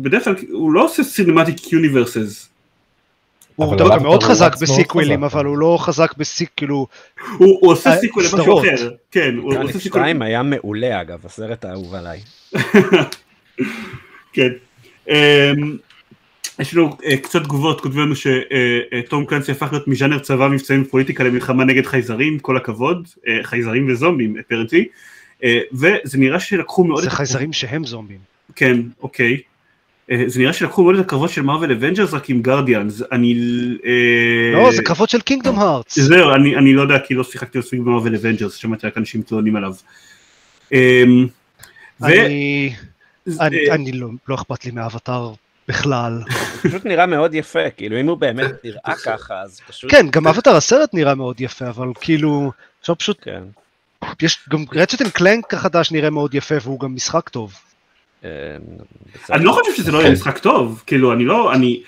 [0.02, 2.50] בדרך כלל הוא לא עושה cinematic universes,
[3.66, 5.36] הוא דווקא מאוד חזק בסיקווילים, חזק.
[5.36, 6.88] אבל הוא לא חזק בסיק, כאילו,
[7.38, 8.60] הוא, עושה אה, sequel למשהו.
[8.60, 12.20] אחר, כן, הוא עושה sequel, 2 היה מעולה אגב, הסרט האהוב עליי.
[14.34, 14.50] כן.
[15.10, 15.78] אמ,
[16.60, 21.24] יש לנו אה, קצת תגובות, כותבים לנו שתום קלנסי הפך להיות מז'אנר צבא מבצעים ופוליטיקה
[21.24, 24.88] למלחמה נגד חייזרים, כל הכבוד, אה, חייזרים וזומבים apparently,
[25.74, 28.20] וזה נראה שלקחו מאוד זה חייזרים שהם זומבים.
[28.56, 29.38] כן, אוקיי.
[30.12, 33.36] אה, זה נראה שלקחו מאוד את הקרבות של Marvel Avengers רק עם Guardians, אני...
[33.86, 36.00] אה, לא, זה קרבות של Kingdom Hearts.
[36.00, 39.22] זהו, אני, אני לא יודע, כי לא שיחקתי מספיק ב Marvel Avengers, שמעתי רק אנשים
[39.22, 39.74] מתלוננים עליו.
[40.74, 41.28] אמ.
[42.02, 45.34] אני לא לא אכפת לי מאבטר
[45.68, 46.22] בכלל.
[46.64, 49.92] פשוט נראה מאוד יפה, כאילו אם הוא באמת נראה ככה, אז פשוט...
[49.92, 53.44] כן, גם אבטר הסרט נראה מאוד יפה, אבל כאילו, אפשר פשוט, כן.
[54.22, 57.54] יש גם Ratchet and Clank החדש נראה מאוד יפה, והוא גם משחק טוב.
[59.32, 61.82] אני לא חושב שזה לא יהיה משחק טוב, כאילו אני לא, אני,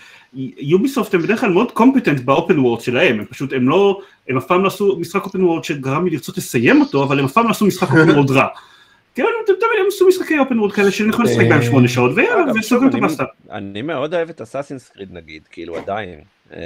[0.57, 4.37] Ubisoft הם בדרך כלל מאוד competent ב open world שלהם, הם פשוט, הם לא, הם
[4.37, 7.31] אף פעם לא עשו משחק open world שגרם לי לרצות לסיים אותו, אבל הם אף
[7.33, 8.47] פעם לא עשו משחק open world רע.
[9.15, 12.11] כאילו, הם תמיד הם עשו משחקי open world כאלה שאני יכול לשחק בהם שמונה שעות,
[12.59, 13.23] וסוגרים את אני- הבאסטה.
[13.51, 16.19] אני מאוד אוהב את Assassin's Creed נגיד, כאילו עדיין.
[16.53, 16.57] אמ,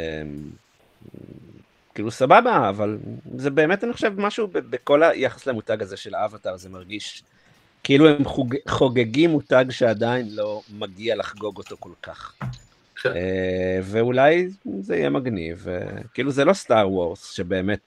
[1.95, 2.97] כאילו סבבה, אבל
[3.37, 7.23] זה באמת אני חושב משהו בכל היחס למותג הזה של האבטר, זה מרגיש
[7.83, 12.33] כאילו הם חוג, חוגגים מותג שעדיין לא מגיע לחגוג אותו כל כך.
[12.95, 13.09] כן.
[13.09, 14.47] אה, ואולי
[14.79, 17.79] זה יהיה מגניב, אה, כאילו זה לא סטאר וורס, שבאמת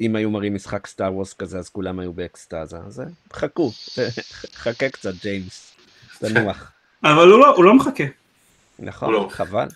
[0.00, 3.70] אם היו מראים משחק סטאר וורס כזה אז כולם היו באקסטאזה, אז חכו,
[4.62, 5.76] חכה קצת ג'יימס,
[6.18, 6.72] תנוח.
[7.04, 8.04] אבל הוא לא, הוא לא מחכה,
[8.78, 9.28] נכון, לא.
[9.30, 9.68] חבל.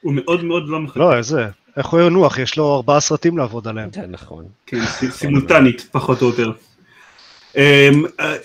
[0.00, 1.00] הוא מאוד מאוד לא מחכה.
[1.00, 1.46] לא, איזה,
[1.76, 2.38] איך הוא ינוח?
[2.38, 3.90] יש לו ארבעה סרטים לעבוד עליהם.
[4.08, 4.44] נכון.
[4.66, 6.52] כן, סימולטנית, פחות או יותר.
[7.56, 7.62] אמ,
[8.20, 8.36] אה, אה,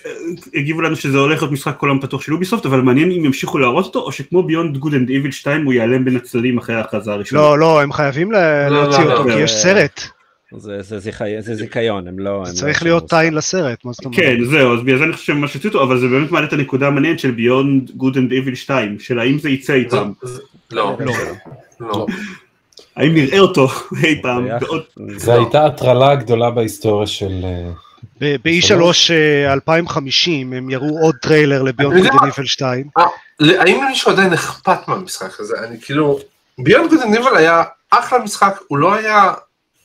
[0.54, 3.84] הגיבו לנו שזה הולך להיות משחק כל פתוח של Ubisoft, אבל מעניין אם ימשיכו להראות
[3.84, 7.42] אותו, או שכמו Beyond Good and Evil 2 הוא ייעלם בין הצללים אחרי ההכרזה הראשונה.
[7.42, 10.00] לא, לא, הם חייבים לא, להוציא לא, אותו, לא, כי יש סרט.
[10.58, 12.42] זה, זה, זיכי, זה זיכיון, הם לא...
[12.44, 14.20] זה הם צריך לא להיות tie-in לסרט, מה זאת אומרת?
[14.20, 16.52] כן, זהו, אז בגלל זה אני חושב שהם ממש אותו, אבל זה באמת מעלה את
[16.52, 20.42] הנקודה המעניינת של Beyond Good and Evil 2, של האם זה יצא איתם, זה-
[20.72, 21.12] לא, לא.
[21.80, 22.06] לא.
[22.96, 23.68] האם נראה אותו
[24.04, 24.46] אי פעם,
[25.16, 27.70] זו הייתה הטרלה הגדולה בהיסטוריה של אה,
[28.20, 29.12] ב-E3
[29.52, 32.10] 2050 הם יראו עוד טריילר ל Beyond אני יודע.
[32.18, 32.88] Good and Evil 2.
[32.98, 33.04] אה,
[33.62, 35.54] האם למישהו עדיין אכפת מהמשחק הזה?
[35.64, 36.18] אני כאילו,
[36.58, 39.32] Beyond Good and Evil היה אחלה משחק, הוא לא היה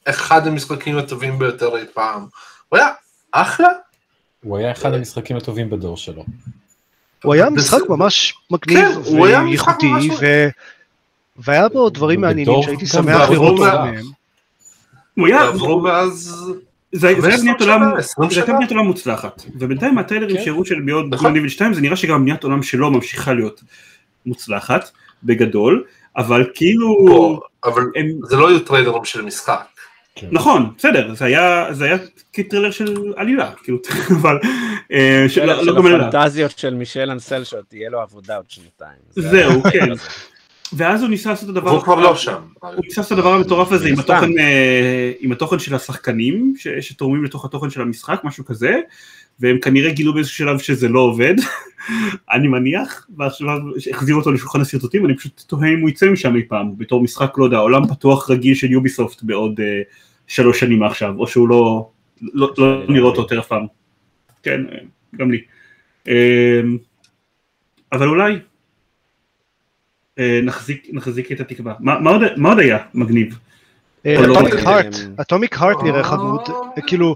[0.05, 2.25] אחד המשחקים הטובים ביותר אי פעם,
[2.69, 2.87] הוא היה
[3.31, 3.67] אחלה,
[4.43, 6.23] הוא היה אחד המשחקים הטובים בדור שלו.
[7.23, 10.47] הוא היה משחק ממש מגניב כן, הוא היה משחק וייחודי, ממש ו-
[11.37, 14.05] והיה בו דברים מעניינים שהייתי שמח לראות עוד מה- מהם.
[15.17, 16.43] הוא היה, ועברו מאז,
[16.91, 18.53] זה 15 בניית עולם, שנה, 20 זה הייתה.
[18.53, 20.43] בניית עולם מוצלחת, ובינתיים הטיילרים כן.
[20.43, 21.33] שהראו של ביונד נכון.
[21.33, 23.63] ניבל 2 זה נראה שגם בניית עולם שלו ממשיכה להיות
[24.25, 24.91] מוצלחת,
[25.23, 25.83] בגדול,
[26.17, 26.97] אבל כאילו,
[27.65, 27.83] אבל
[28.23, 29.61] זה לא היו טריילרים של משחק.
[30.31, 31.97] נכון, בסדר, זה היה, זה היה
[32.33, 33.77] כטריילר של עלילה, כאילו,
[34.21, 34.39] אבל,
[34.91, 36.07] אה, של- של לא עלילה.
[36.07, 38.97] הפנטזיות של מישל אנסל שעוד תהיה לו עבודה עוד שנתיים.
[39.09, 39.87] זה זהו, כן.
[40.73, 42.41] ואז הוא ניסה לעשות את הדבר, והוא כבר לא שם.
[42.61, 43.99] הוא ניסה לעשות את הדבר המטורף הזה עם.
[43.99, 48.79] התוכן, אה, עם התוכן של השחקנים ש- שתורמים לתוך התוכן של המשחק, משהו כזה,
[49.39, 51.35] והם כנראה גילו באיזשהו שלב שזה לא עובד,
[52.33, 53.47] אני מניח, ועכשיו
[53.91, 57.33] החזירו אותו לשולחן השרטוטים, אני פשוט תוהה אם הוא יצא משם אי פעם, בתור משחק,
[57.37, 59.81] לא יודע, עולם פתוח רגיל של יוביסופט בעוד אה,
[60.27, 61.89] שלוש שנים מעכשיו, או שהוא לא,
[62.21, 63.65] לא, לא נראה אותו יותר אף פעם.
[64.43, 64.77] כן, אה,
[65.15, 65.41] גם לי.
[66.07, 66.61] אה,
[67.91, 68.39] אבל אולי
[70.19, 71.73] נחזיק, נחזיק את התקווה.
[71.79, 73.39] מה, מה, עוד, מה עוד היה מגניב?
[74.07, 74.53] Atomic.
[74.65, 77.15] Heart, Atomic Heart נראה חמוד, אה, כאילו,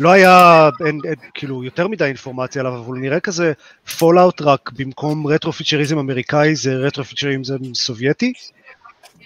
[0.00, 3.52] לא היה אין- אין, כאילו יותר מדי אינפורמציה עליו, אבל הוא נראה כזה
[3.98, 8.32] Fallout רק במקום retro futurism אמריקאי זה retro futurism סובייטי,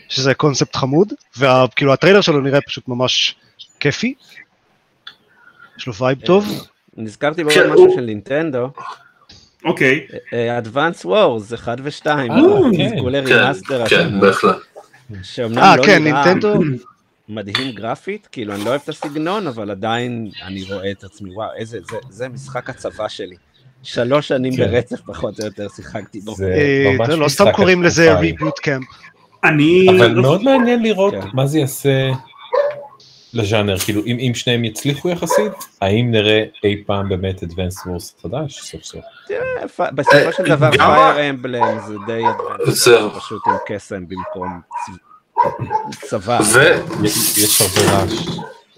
[0.09, 3.37] שזה קונספט חמוד, וכאילו הטריילר שלו נראה פשוט ממש
[3.81, 4.14] כיפי,
[5.79, 8.70] יש לו vibe טוב, נזכרתי כן, בעוד משהו של נינטנדו,
[9.64, 10.07] אוקיי,
[10.58, 12.16] Advance Wars 1 ו-2, אה,
[12.77, 12.90] כן.
[12.90, 14.57] כן, ל remaster כן, בהחלט.
[15.22, 16.55] שאומנם אה לא כן, נראה נינטנדו,
[17.29, 21.51] מדהים גרפית, כאילו אני לא אוהב את הסגנון, אבל עדיין אני רואה את עצמי, וואו,
[21.57, 23.37] איזה, זה, זה משחק הצבא שלי.
[23.83, 24.70] שלוש שנים כן.
[24.70, 26.35] ברצף פחות או יותר שיחקתי בו.
[26.35, 26.55] זה
[27.09, 28.18] אה, לא סתם קוראים לזה.
[28.18, 28.85] ריבוט קאמפ,
[29.44, 29.87] אני...
[29.90, 31.29] אבל לא- מאוד מעניין לראות כן.
[31.35, 32.11] מה זה יעשה
[33.34, 38.60] לז'אנר, כאילו אם אם שניהם יצליחו יחסית, האם נראה אי פעם באמת אדוונס וורס חדש
[38.60, 39.04] סוף סוף.
[39.26, 42.22] תראה, בסופו של אה, דבר פייר אמבלם זה די
[42.66, 43.10] זהו.
[43.10, 44.60] פשוט עם קסם במקום
[45.92, 46.40] צבא.
[47.04, 48.12] יש יש הרבה רעש.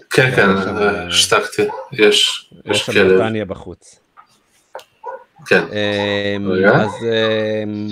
[0.09, 3.99] כן, שם, אה, השתקתי, יש, יש יש שם כלב, נתניה בחוץ.
[5.45, 5.63] כן.
[6.37, 6.51] אמ.
[6.73, 7.87] אז, אמ,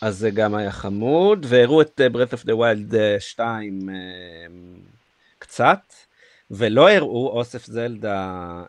[0.00, 4.85] אז זה גם היה חמוד, והראו את אה, Breath of the Wild 2 אמ,
[5.56, 5.92] קצת,
[6.50, 8.62] ולא הראו אוסף זלדה,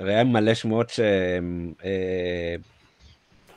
[0.00, 2.56] הרי היה מלא שמועות שהם, אה,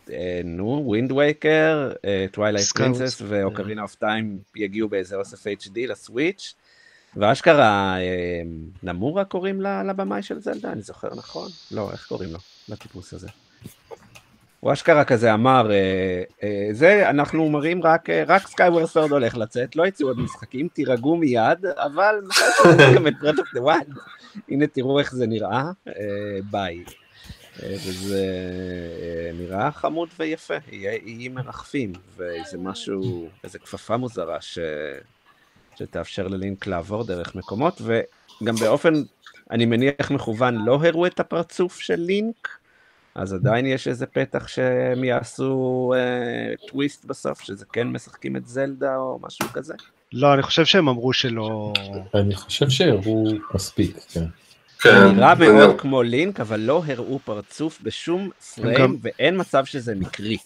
[0.10, 1.92] אה, נו, Wind Waker,
[2.32, 6.56] Twilight Princess ו Ocarina of Time יגיעו באיזה אוסף HD ל Switch,
[7.16, 8.42] ואשכרה אה,
[8.84, 11.50] נמורה קוראים לבמאי של זלדה, אני זוכר נכון?
[11.72, 12.40] לא, איך קוראים לו?
[12.70, 13.28] לטיפוס הזה.
[14.60, 19.38] הוא אשכרה כזה אמר, אה, אה, זה, אנחנו מראים רק, אה, רק סקייוור סורד הולך
[19.38, 22.16] לצאת, לא יצאו עוד משחקים, תירגעו מיד, אבל
[22.96, 24.00] גם את of the Wild.
[24.50, 25.94] הנה תראו איך זה נראה, אה,
[26.52, 26.84] ביי.
[27.64, 30.54] וזה אה, נראה חמוד ויפה,
[31.06, 34.60] איים מרחפים, ואיזה משהו, איזה כפפה מוזרה ש...
[35.76, 38.94] שתאפשר ללינק לעבור דרך מקומות, וגם באופן,
[39.52, 42.57] אני מניח מכוון, לא הראו את הפרצוף של לינק,
[43.18, 48.96] אז עדיין יש איזה פתח שהם יעשו אה, טוויסט בסוף, שזה כן משחקים את זלדה
[48.98, 49.74] או משהו כזה.
[50.14, 51.74] לא, אני חושב שהם אמרו שלא,
[52.16, 54.24] אני חושב שהראו מספיק, כן.
[54.80, 59.66] כן, זה נראה מאוד כמו לינק, אבל לא הראו פרצוף בשום פריים, גם- ואין מצב
[59.66, 60.38] שזה מקרי.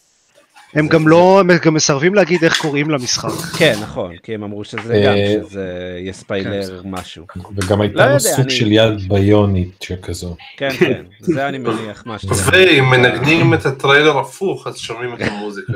[0.73, 3.29] הם גם לא, הם גם מסרבים להגיד איך קוראים למשחק.
[3.57, 5.13] כן, נכון, כי הם אמרו שזה אה, גם,
[5.47, 5.67] שזה
[6.03, 7.25] יספיילר משהו.
[7.55, 10.35] וגם לא הייתה יודע, לו סוג אני- של יד ביונית שכזו.
[10.57, 12.51] כן, כן, זה אני מניח שזה.
[12.51, 15.73] ואם מנגנים את הטריילר הפוך, אז שומעים את המוזיקה.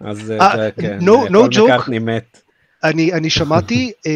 [0.00, 1.62] אז אה, זה, כן, no- no פול joke.
[1.64, 2.42] מקארטני מת.
[2.84, 4.12] אני, אני שמעתי, אה,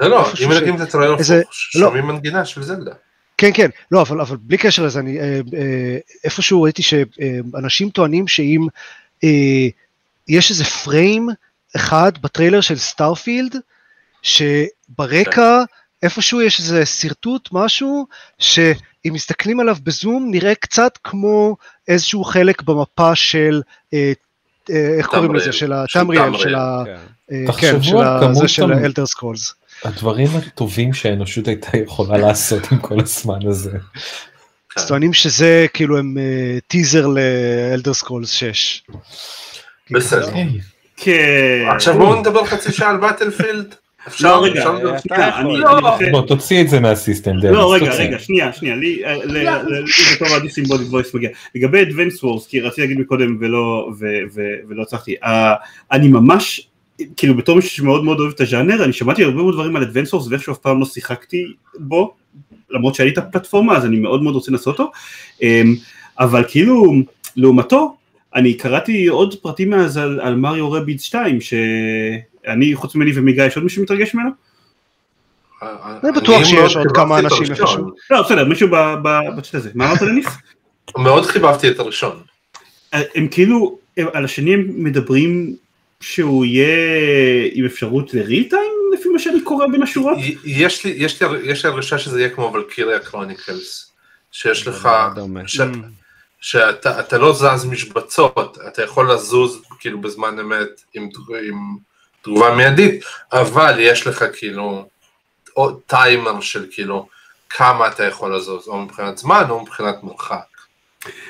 [0.00, 2.92] לא, לא, אם מנגנים את הטריילר הפוך, שומעים מנגינה של זלדה.
[3.38, 8.28] כן, כן, לא, אבל, אבל בלי קשר לזה, אני אה, אה, איפשהו ראיתי שאנשים טוענים
[8.28, 8.68] שאם אה,
[10.28, 11.28] יש איזה פריים
[11.76, 13.56] אחד בטריילר של Starfield,
[14.22, 15.62] שברקע
[16.02, 18.06] איפשהו יש איזה שרטוט, משהו,
[18.38, 21.56] שאם מסתכלים עליו בזום נראה קצת כמו
[21.88, 23.62] איזשהו חלק במפה של,
[23.94, 24.12] אה,
[24.70, 26.42] אה, איך קוראים לזה, של ה Tamriel, Tamriel.
[26.42, 26.82] של ה...
[26.84, 26.96] כן.
[27.32, 27.96] אה, כן, של
[28.32, 29.54] זה של ה Elder Scrolls.
[29.84, 33.78] הדברים הטובים שהאנושות הייתה יכולה לעשות עם כל הזמן הזה.
[34.78, 34.82] כן.
[34.82, 38.82] אז טוענים שזה כאילו הם אה, טיזר ל Elder Scrolls 6.
[39.90, 40.30] בסדר.
[40.96, 41.64] כן.
[41.68, 43.74] עכשיו בואו נדבר חצי שעה על Battlefield.
[44.08, 45.38] אפשר, לא, רגע, אפשר רגע.
[45.38, 45.70] אני לא.
[45.70, 46.10] רוצה...
[46.10, 47.36] בוא תוציא את זה מה system.
[47.36, 47.90] לא, רגע.
[47.90, 49.16] רגע, שנייה, שנייה, לי, אה,
[50.14, 51.30] בתור ה disembodied voice מגיע.
[51.54, 55.54] לגבי Advance Wars, כי רציתי להגיד מקודם ולא, הצלחתי, אה,
[55.92, 56.68] אני ממש,
[57.16, 60.12] כאילו בתור מישהו שמאוד מאוד אוהב את הז'אנר, אני שמעתי הרבה מאוד דברים על Advance
[60.14, 61.44] Wars ואיכשהו אף פעם לא שיחקתי
[61.78, 62.14] בו,
[62.70, 64.92] למרות שהיה לי את הפלטפורמה, אז אני מאוד מאוד רוצה לנסות אותו,
[65.42, 65.74] אמ,
[66.20, 66.92] אבל כאילו,
[67.36, 67.96] לעומתו,
[68.34, 73.56] אני קראתי עוד פרטים מאז על, על מריו רביד 2, שאני, חוץ ממני ומיגה, יש
[73.56, 74.30] עוד מישהו מתרגש ממנו?
[75.62, 77.46] אני בטוח מאוד שיש עוד כמה אנשים.
[77.50, 77.90] איפשהו.
[78.10, 79.70] לא, בסדר, מישהו ב- ב- בצ'אט הזה.
[79.74, 80.26] מה אמרת דניס?
[80.98, 82.20] מאוד חיבבתי את הראשון.
[82.92, 83.78] הם כאילו,
[84.12, 85.56] על השני הם מדברים
[86.02, 90.18] שהוא יהיה עם אפשרות לריל טיים, לפי מה שאני קורא בין השורות?
[90.44, 93.92] יש לי, יש לי, יש לי הרגשה שזה יהיה כמו ולקיריה קרוניקלס,
[94.32, 94.88] שיש לך.
[95.46, 95.60] ש-
[96.40, 101.08] שאתה אתה לא זז משבצות, אתה יכול לזוז כאילו בזמן אמת עם,
[101.48, 101.76] עם
[102.22, 104.88] תגובה מיידית, אבל יש לך כאילו
[105.86, 107.08] טיימר של כאילו
[107.50, 110.44] כמה אתה יכול לזוז, או מבחינת זמן או מבחינת מרחק.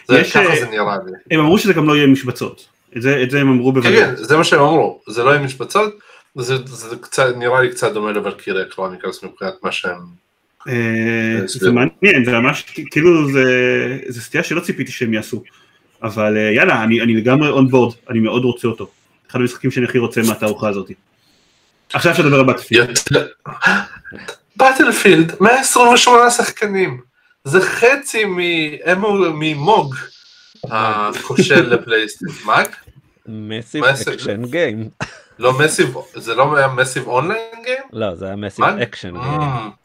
[0.08, 1.12] זה, יש, ככה אה, זה נראה לי.
[1.30, 2.68] הם אמרו שזה גם לא יהיה משבצות.
[2.96, 4.04] את זה, את זה הם אמרו כן, בוודאות.
[4.04, 5.98] כן, זה מה שהם אמרו, זה לא יהיה משבצות,
[6.34, 10.00] זה, זה קצת, נראה לי קצת דומה לוולקיריה קרוניקלס מבחינת מה שהם...
[10.68, 10.72] אה,
[11.38, 11.74] זה הסבירו.
[11.74, 13.44] מעניין, זה ממש, כאילו זה,
[14.08, 15.42] זה סטייה שלא ציפיתי שהם יעשו.
[16.02, 18.90] אבל אה, יאללה, אני, אני לגמרי און בורד, אני מאוד רוצה אותו.
[19.30, 20.90] אחד המשחקים שאני הכי רוצה מהתערוכה הזאת.
[21.92, 22.46] עכשיו אפשר לדבר על.
[22.70, 23.26] יותר...
[24.56, 27.00] באטלפילד, 128 שחקנים,
[27.44, 28.24] זה חצי
[29.34, 29.94] ממוג
[30.70, 32.46] הכושל לפלייסטיישן.
[32.46, 32.62] מה?
[33.26, 33.84] Massive?
[33.84, 34.88] Action Game.
[35.38, 37.82] לא massive, זה לא היה massive online game?
[37.92, 38.64] לא, זה היה Massive?
[38.64, 39.40] Action Game.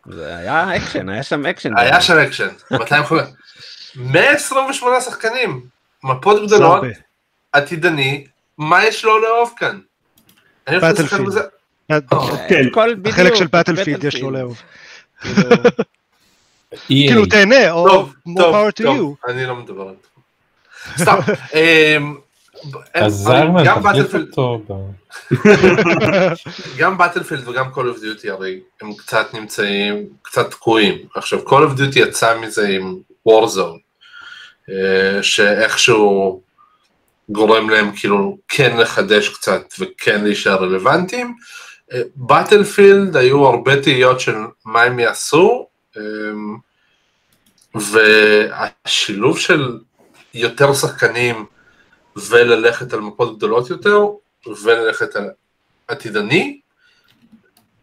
[0.06, 1.78] זה היה אקשן, היה שם אקשן.
[1.78, 3.34] היה שם אקשן, 250.
[3.96, 5.62] 128 שחקנים,
[6.04, 6.84] מפות גדולות.
[7.52, 9.80] עתידני, מה יש לו לאהוב כאן?
[10.68, 11.26] אני לשחק Battlefield.
[11.26, 11.42] בזה.
[12.50, 12.68] כן,
[13.06, 14.32] החלק של Battlefield יש לו.
[14.32, 14.62] לאהוב.
[15.22, 15.42] כאילו.
[16.88, 18.84] כאילו תהנה, או more power to you.
[18.84, 20.08] טוב, אני לא מדבר על זה.
[20.98, 21.18] סתם.
[21.54, 22.16] אמ,
[22.94, 24.60] אז אני- זרמן, גם תחליף Battlefield- אותו.
[24.70, 24.94] ב-
[26.78, 30.98] גם באטלפילד וגם Call of Duty הרי הם קצת נמצאים, קצת תקועים.
[31.16, 32.96] עכשיו Call of Duty יצא מזה עם
[33.30, 33.80] Warzone,
[34.70, 36.42] אה, שאיכשהו
[37.30, 41.36] גורם להם כאילו כן לחדש קצת וכן להישאר רלוונטיים.
[42.16, 45.68] באטלפילד היו הרבה תהיות של מה הם יעשו,
[45.98, 46.02] אה,
[47.76, 49.78] והשילוב של
[50.34, 51.46] יותר שחקנים
[52.30, 54.02] וללכת על מפות גדולות יותר,
[54.64, 55.30] וללכת על
[55.88, 56.60] עתידני,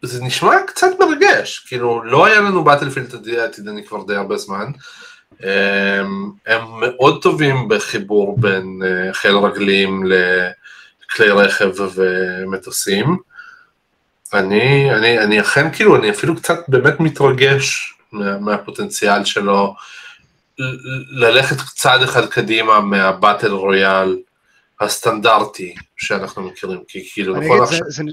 [0.01, 4.71] זה נשמע קצת מרגש, כאילו לא היה לנו באטלפילד עתידני כבר די הרבה זמן,
[5.39, 13.17] הם, הם מאוד טובים בחיבור בין אה, חיל רגלים לכלי רכב ומטוסים.
[14.33, 19.75] אני, אני, אני אכן כאילו, אני אפילו קצת באמת מתרגש מה, מהפוטנציאל שלו
[21.11, 24.17] ללכת צעד אחד קדימה מהבטל רויאל
[24.81, 28.11] הסטנדרטי שאנחנו מכירים, כי כאילו אני נכון אגיד, זה- עכשיו, זה-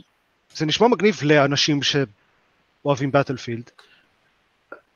[0.55, 3.71] זה נשמע מגניב לאנשים שאוהבים באטלפילד.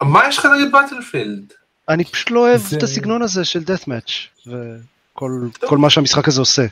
[0.02, 1.52] מה יש לך נגד באטלפילד?
[1.88, 4.12] אני פשוט לא אוהב זה- את הסגנון הזה של death match
[4.46, 6.66] וכל מה שהמשחק הזה עושה.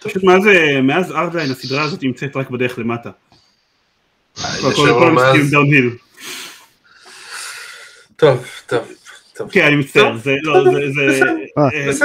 [0.00, 3.10] פשוט מאז, אה, מאז ארדליין הסדרה הזאת נמצאת רק בדרך למטה.
[5.50, 5.96] דאונהיל.
[8.16, 8.92] טוב, טוב,
[9.42, 9.50] טוב.
[9.52, 10.64] כן, אני מצטער, זה לא,
[11.90, 12.00] זה,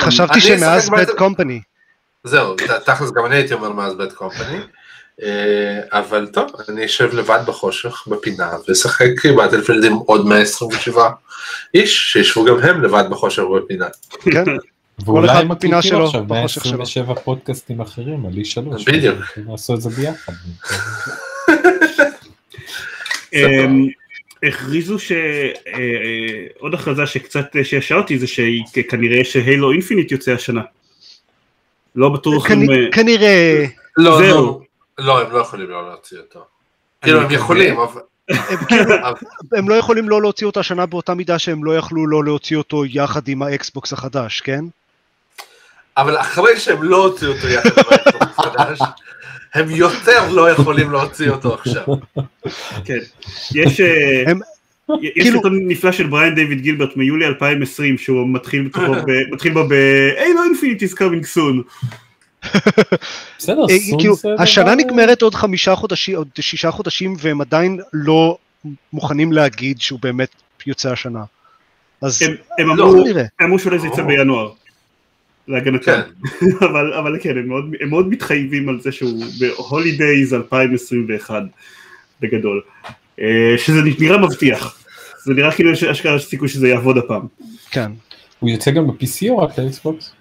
[0.00, 1.60] חשבתי שמאז באטל- company.
[2.24, 2.54] זהו,
[2.84, 4.58] תכלס גם אני הייתי אומר מאז בית קומפני,
[5.22, 11.10] אה, אבל טוב, אני אשב לבד בחושך בפינה ואשחק באטלפילד עם עוד 127
[11.74, 13.86] איש שישבו גם הם לבד בחושך בפינה.
[14.20, 14.44] כן,
[15.06, 16.72] ואולי מקליטים שלו, עכשיו בחושך שלו.
[16.78, 18.84] 127 פודקאסטים אחרים על איש שלוש.
[18.84, 19.16] בדיוק.
[19.36, 20.32] נעשו את זה ביחד.
[24.42, 25.12] הכריזו ש...
[25.12, 30.62] אה, אה, עוד הכרזה שקצת אה, שעשעה אותי זה שכנראה שהיילו אינפיניט יוצא השנה.
[31.94, 32.70] לא בטוח אם...
[32.70, 33.64] אה, כנ- כנראה,
[33.96, 34.60] לא, זהו.
[34.98, 36.44] לא, לא, הם לא יכולים לא להוציא אותו.
[37.02, 37.30] כאילו, הם.
[37.30, 38.00] יכולים, אבל...
[38.28, 38.94] הם כאילו,
[39.52, 42.84] הם לא יכולים לא להוציא אותו השנה באותה מידה שהם לא יכלו לא להוציא אותו
[42.84, 44.64] יחד עם האקסבוקס החדש, כן?
[45.96, 48.78] אבל אחרי שהם לא הוציאו אותו יחד עם האקסבוקס החדש,
[49.54, 51.82] הם יותר לא יכולים להוציא אותו עכשיו.
[52.84, 52.98] כן.
[53.54, 53.80] יש...
[53.80, 54.32] אה,
[55.02, 58.68] יש כאילו- סרטון נפלא של בריאן דיוויד גילברט מיולי 2020 שהוא מתחיל
[59.06, 59.72] ב- בו ב...
[60.16, 61.86] Halo Infinite is coming soon.
[63.38, 67.80] בסדר, אה, soon כאילו, זה השנה נגמרת עוד חמישה חודשים, עוד שישה חודשים, והם עדיין
[67.92, 68.38] לא
[68.92, 70.28] מוכנים להגיד שהוא באמת
[70.66, 71.24] יוצא השנה.
[72.02, 72.22] אז
[72.58, 72.94] הם- לא,
[73.42, 74.06] אמרו שאולי זה יצא או.
[74.06, 74.50] בינואר.
[75.50, 75.84] להגנתם.
[75.84, 76.00] כן.
[76.70, 81.42] אבל אבל כן הם מאוד הם מאוד מתחייבים על זה שהוא ב holidays 2021.
[82.20, 82.62] בגדול,
[83.20, 83.26] אה,
[83.58, 84.84] שזה נראה מבטיח,
[85.24, 87.26] זה נראה כאילו יש אשכרה סיכוי שזה יעבוד הפעם.
[87.70, 87.92] כן.
[88.38, 90.12] הוא יוצא גם ב-PC או רק לאקסבוקס?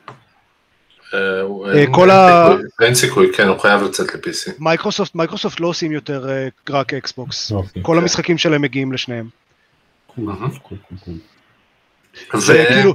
[1.14, 4.52] אה, אה, אין- כל ה- סיכוי, אין סיכוי, כן, הוא חייב לצאת ל-PC.
[4.60, 6.28] מייקרוסופט, מייקרוסופט לא עושים יותר
[6.70, 7.52] רק אקסבוקס.
[7.82, 9.28] כל המשחקים שלהם מגיעים לשניהם.
[12.34, 12.94] זה כאילו,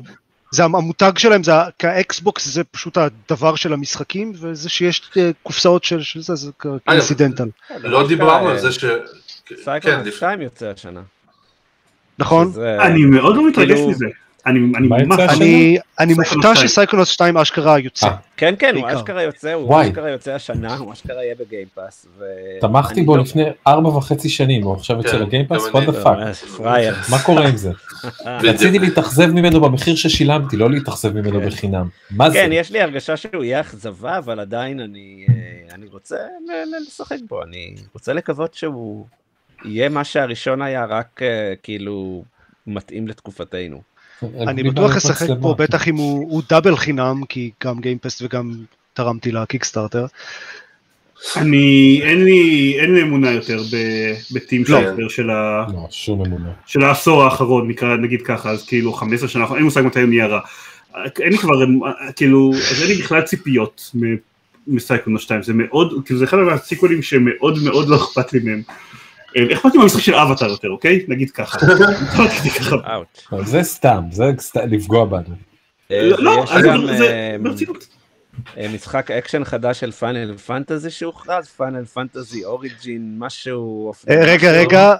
[0.54, 5.84] זה המותג שלהם, זה ה- כאקסבוקס זה פשוט הדבר של המשחקים, וזה שיש אה, קופסאות
[5.84, 6.50] של של זה, זה
[6.86, 7.48] כ incidental.
[7.82, 8.84] לא דיברנו על זה ש...
[9.46, 11.00] כן, סייקלון לפ- 2 יוצא השנה.
[12.18, 12.52] נכון?
[12.80, 14.06] אני מאוד לא מתרגש כאילו- מזה,
[14.46, 15.02] אני ממש?
[15.98, 16.68] אני מופתע 2.
[16.68, 18.06] שסייקלונוס 2 אשכרה יוצא.
[18.06, 18.16] אה.
[18.36, 18.88] כן, כן, הוא.
[18.94, 19.82] אשכרה יוצא, הוא.
[19.82, 22.06] אשכרה יוצא השנה, הוא אשכרה יהיה בגיימפאס.
[22.60, 26.94] תמכתי בו לפני ארבע וחצי שנים, הוא עכשיו יוצא כן, לגיימפאס, what the fuck, פראייר.
[27.10, 27.70] מה קורה עם זה?
[28.48, 31.46] רציתי להתאכזב ממנו במחיר ששילמתי, לא להתאכזב ממנו כן.
[31.46, 31.88] בחינם.
[32.10, 32.36] מה זה?
[32.36, 36.16] כן, יש לי הרגשה שהוא יהיה אכזבה, אבל עדיין אני, אה, אני רוצה
[36.86, 39.06] לשחק בו, אני רוצה לקוות שהוא
[39.64, 42.24] יהיה מה שהראשון היה, רק אה, כאילו
[42.66, 43.93] מתאים לתקופתנו.
[44.22, 45.54] אני בטוח אשחק פה.
[45.58, 48.54] בטח אם הוא דאבל חינם, כי גם גיימפסט וגם
[48.94, 50.06] תרמתי לקיקסטארטר.
[51.36, 54.80] אני, אין לי, אין לי אמונה יותר ב- בטים לא.
[54.80, 55.66] שייפר של ה...
[55.72, 55.88] לא.
[56.66, 60.08] של העשור האחרון, נקרא, נגיד ככה, אז כאילו 15 שנה, אין לי מושג מתי הוא
[60.08, 60.40] נהיה רע.
[61.20, 61.54] אין לי כבר,
[62.16, 64.16] כאילו, אז אין לי בכלל ציפיות מ-
[64.66, 68.62] מסייקלונו 2, זה מאוד, כאילו זה אחד מהסיקוולים שמאוד מאוד לא אכפת לי מהם.
[69.36, 71.04] אה, אכפת לי מהמשחק של אבטאר יותר, אוקיי?
[71.08, 71.58] נגיד ככה.
[73.44, 74.24] זה סתם, זה
[74.66, 75.34] לפגוע בנו.
[75.90, 77.86] אה, לא, גם זה, אה, ברצינות.
[78.74, 83.92] משחק אקשן חדש של Final Fantasy שהוכרז, Final Fantasy Origin, משהו...
[84.08, 84.94] רגע, רגע,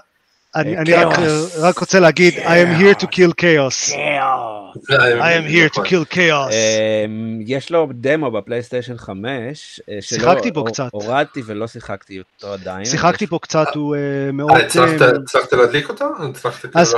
[0.55, 0.93] אני אני
[1.61, 3.91] רק- רוצה להגיד, I am here to kill chaos.
[3.91, 4.91] Chaos.
[4.91, 6.53] I am here to kill chaos.
[7.05, 10.89] אמ, יש לו דמו בפלייסטיישן 5, אה, שיחקתי בו קצת.
[10.91, 12.85] הורדתי ולא שיחקתי אותו עדיין.
[12.85, 13.99] שיחקתי פה קצת, הוא אה,
[14.33, 14.51] מאוד...
[14.51, 15.01] אה, הצלחת-
[15.53, 16.05] אה, להדליק אותו?
[16.75, 16.95] אז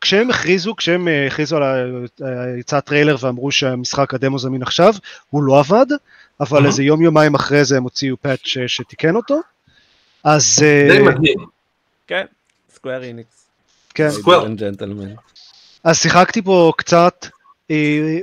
[0.00, 1.84] כשהם הכריזו, כשהם אה, הכריזו על ה-
[2.22, 4.94] אה, יצא הטריילר ואמרו שהמשחק הדמו זמין עכשיו,
[5.30, 5.86] הוא לא עבד,
[6.40, 6.66] אבל.
[6.66, 9.40] איזה יום יומיים אחרי זה הם הוציאו פאץ' שתיקן אותו.
[10.24, 11.51] אז אה, די מדהים.
[12.12, 12.24] כן,
[12.74, 13.46] סקוויר איניקס.
[13.94, 14.08] כן.
[14.56, 15.14] ג'נטלמן.
[15.84, 17.26] אז שיחקתי בו קצת,
[17.70, 18.18] אה,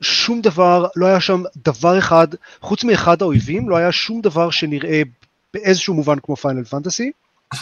[0.00, 2.28] שום דבר, לא היה שם דבר אחד,
[2.60, 5.02] חוץ מאחד האויבים, לא היה שום דבר שנראה
[5.54, 7.10] באיזשהו מובן כמו Final Fantasy.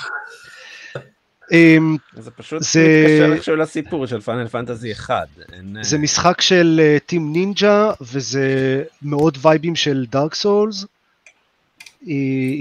[1.53, 5.29] אמ, זה פשוט זה- מתקשר איכשהו לסיפור של Final Fantasy 1.
[5.53, 10.85] אין, אה, זה משחק של Team Ninja, וזה מאוד וייבים של Dark Souls.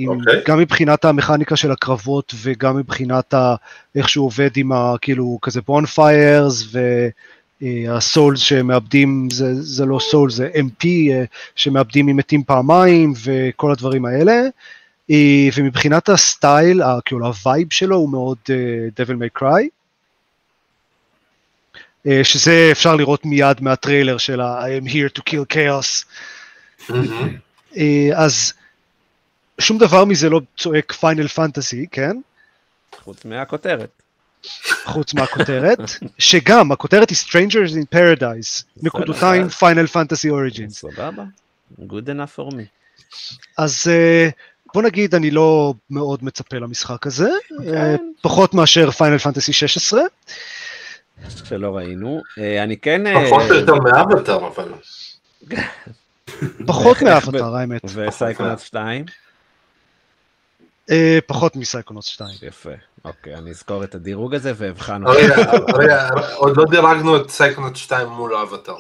[0.08, 0.42] אוקיי.
[0.48, 3.56] גם מבחינת המכניקה של הקרבות וגם מבחינת ה,
[3.96, 6.64] איך שהוא עובד עם ה, כאילו כזה bonfires
[7.62, 11.24] וה souls שמאבדים, זה, זה לא souls, זה MP אה,
[11.56, 14.42] שמאבדים אם מתים פעמיים וכל הדברים האלה.
[15.12, 18.56] אה, ומבחינת ה style, כאילו ה vibe שלו הוא מאוד אה,
[19.06, 19.64] Devil May Cry.
[22.08, 26.06] אה, שזה אפשר לראות מיד מהטריילר של ה- I am here to kill chaos.
[27.78, 28.54] אה, אז
[29.60, 32.18] שום דבר מזה לא צועק Final Fantasy, כן?
[33.04, 33.90] חוץ מהכותרת.
[34.84, 35.80] חוץ מהכותרת,
[36.18, 40.80] שגם הכותרת היא Strangers in Paradise, נקודותיים Final Fantasy Origins.
[40.80, 41.24] סבבה.
[41.80, 42.64] Good enough for me.
[43.58, 44.30] אז אה,
[44.74, 47.96] בוא נגיד אני לא מאוד מצפה למשחק הזה, אה, כן.
[48.22, 50.02] פחות מאשר Final Fantasy 16,
[51.46, 52.22] שלא ראינו.
[52.40, 53.08] אה, אני כן...
[53.08, 54.72] אה, פחות או יותר מאבטר, אבל.
[56.68, 59.06] פחות מאבטר האמת, וסייקונאוט 2.
[60.92, 62.30] אה, פחות מסייקונוס 2.
[62.42, 62.70] יפה.
[63.06, 65.20] אוקיי, אני אזכור את הדירוג הזה ואבחן אותו.
[65.20, 68.76] רגע, רגע, עוד לא דירגנו את סייקונוט 2 מול האבטר.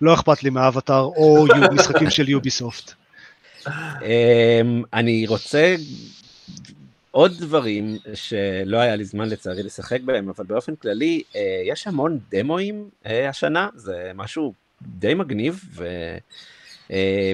[0.00, 2.92] לא אכפת לי מאבטר או משחקים של יוביסופט.
[3.66, 5.74] אמ, אני רוצה
[7.10, 12.18] עוד דברים שלא היה לי זמן לצערי לשחק בהם, אבל באופן כללי, אה, יש המון
[12.30, 15.64] דמואים אה, השנה, זה משהו די מגניב,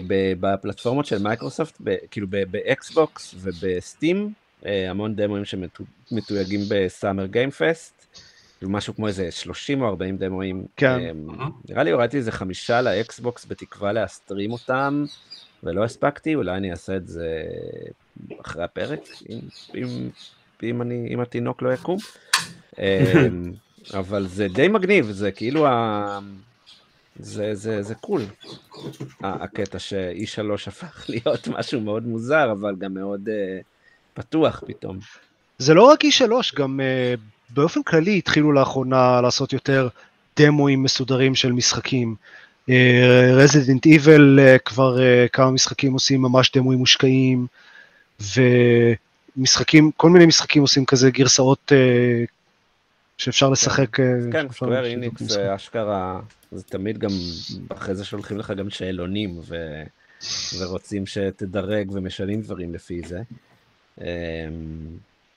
[0.08, 4.32] ובפלטפורמות של מייקרוסופט, ב- כאילו ב- באקסבוקס וב Steam,
[4.66, 8.06] אה, המון דמואים שמתויגים ב Summer Game Fest,
[8.58, 10.66] כאילו משהו כמו איזה 30 או 40 דמואים.
[10.76, 10.98] כן.
[11.10, 11.28] אמ,
[11.68, 15.04] נראה לי הורדתי איזה חמישה לאקסבוקס בתקווה להסטרים אותם.
[15.62, 17.42] ולא הספקתי, אולי אני אעשה את זה
[18.40, 19.00] אחרי הפרק,
[19.30, 19.38] אם,
[19.74, 20.08] אם,
[20.62, 21.98] אם, אני, אם התינוק לא יקום.
[23.94, 26.18] אבל זה די מגניב, זה כאילו ה...
[27.18, 28.22] זה, זה, זה קול,
[29.20, 33.62] הקטע ש-E3 הפך להיות משהו מאוד מוזר, אבל גם מאוד uh,
[34.14, 34.98] פתוח פתאום.
[35.58, 39.88] זה לא רק E3, גם uh, באופן כללי התחילו לאחרונה לעשות יותר
[40.36, 42.14] דמואים מסודרים של משחקים.
[43.32, 47.46] רזידנט איבל כבר uh, כמה משחקים עושים ממש דמואים מושקעים,
[49.36, 52.24] משחקים, כל מיני משחקים עושים כזה גרסאות אה,
[53.18, 54.00] שאפשר לשחק.
[54.00, 55.22] אה, כן, סקוויר איניקס.
[55.22, 56.20] זה אשכרה,
[56.52, 57.10] זה תמיד גם,
[57.68, 59.82] אחרי זה שולחים לך גם שאלונים, ו...
[60.58, 63.22] ורוצים שתדרג ומשנים דברים לפי זה.
[64.00, 64.04] אמ,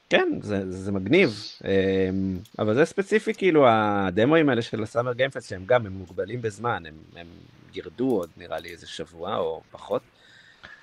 [0.10, 5.64] כן, זה, זה מגניב, אמ, אבל זה ספציפי, כאילו, הדמוים האלה של הסאמר גיימפס, שהם
[5.66, 7.28] גם, הם מוגבלים בזמן, הם, הם
[7.74, 10.02] ירדו עוד נראה לי איזה שבוע או פחות.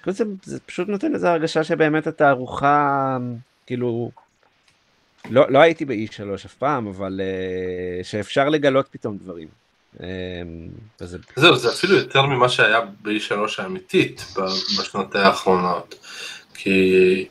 [0.07, 3.19] זה, זה פשוט נותן איזו הרגשה שבאמת התערוכה,
[3.67, 4.11] כאילו,
[5.31, 9.49] לא, לא הייתי ב-E3 אף פעם, אבל uh, שאפשר לגלות פתאום דברים.
[9.97, 10.01] Um,
[11.01, 15.95] וזה, זהו, זה אפילו יותר ממה שהיה ב-E3 האמיתית ב- בשנות האחרונות.
[16.55, 17.29] כי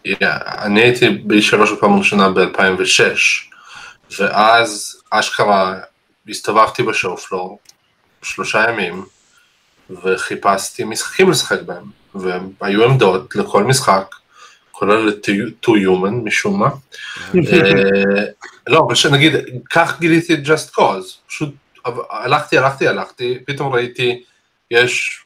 [0.61, 3.03] אני הייתי ב-E3 בפעם ראשונה ב-2006,
[4.19, 5.79] ואז אשכרה
[6.29, 7.59] הסתובבתי בשואו פלור
[8.21, 9.05] שלושה ימים,
[9.89, 11.85] וחיפשתי משחקים לשחק בהם,
[12.61, 14.15] והיו עמדות לכל משחק,
[14.83, 16.69] כולל ל-To Human משום מה.
[17.35, 18.23] אה,
[18.67, 19.33] לא, אבל שנגיד,
[19.69, 21.53] כך גיליתי את Just Cause, פשוט
[22.09, 24.23] הלכתי, הלכתי, הלכתי, פתאום ראיתי,
[24.71, 25.21] יש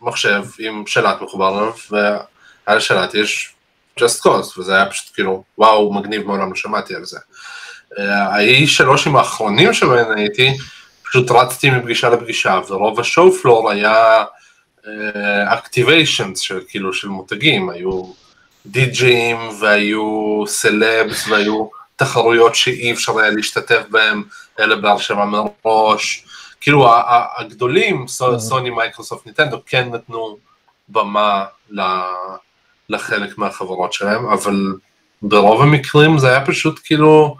[0.00, 3.54] מחשב עם שלט מחובר אליו, ועל השלט יש
[4.00, 7.18] Just Cause, וזה היה פשוט כאילו, וואו, מגניב, מעולם לא שמעתי על זה.
[7.98, 10.50] האיש שלושים האחרונים שבהם הייתי,
[11.04, 14.24] פשוט רצתי מפגישה לפגישה, ורוב השואו פלור היה
[15.46, 18.23] activations של כאילו של מותגים, היו
[18.66, 24.22] די-ג'ים והיו סלבס והיו תחרויות שאי אפשר היה להשתתף בהם,
[24.60, 26.24] אלא בהרשמה מראש.
[26.60, 26.86] כאילו
[27.36, 30.38] הגדולים, סו- סוני, מייקרוסופט, נינטנדו, כן נתנו
[30.88, 31.44] במה
[32.88, 34.74] לחלק מהחברות שלהם, אבל
[35.22, 37.36] ברוב המקרים זה היה פשוט כאילו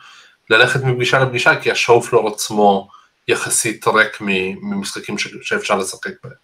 [0.50, 2.88] ללכת מפגישה לפגישה, כי ה show floor עצמו
[3.28, 4.18] יחסית ריק
[4.60, 6.43] ממשחקים שאפשר לשחק בהם.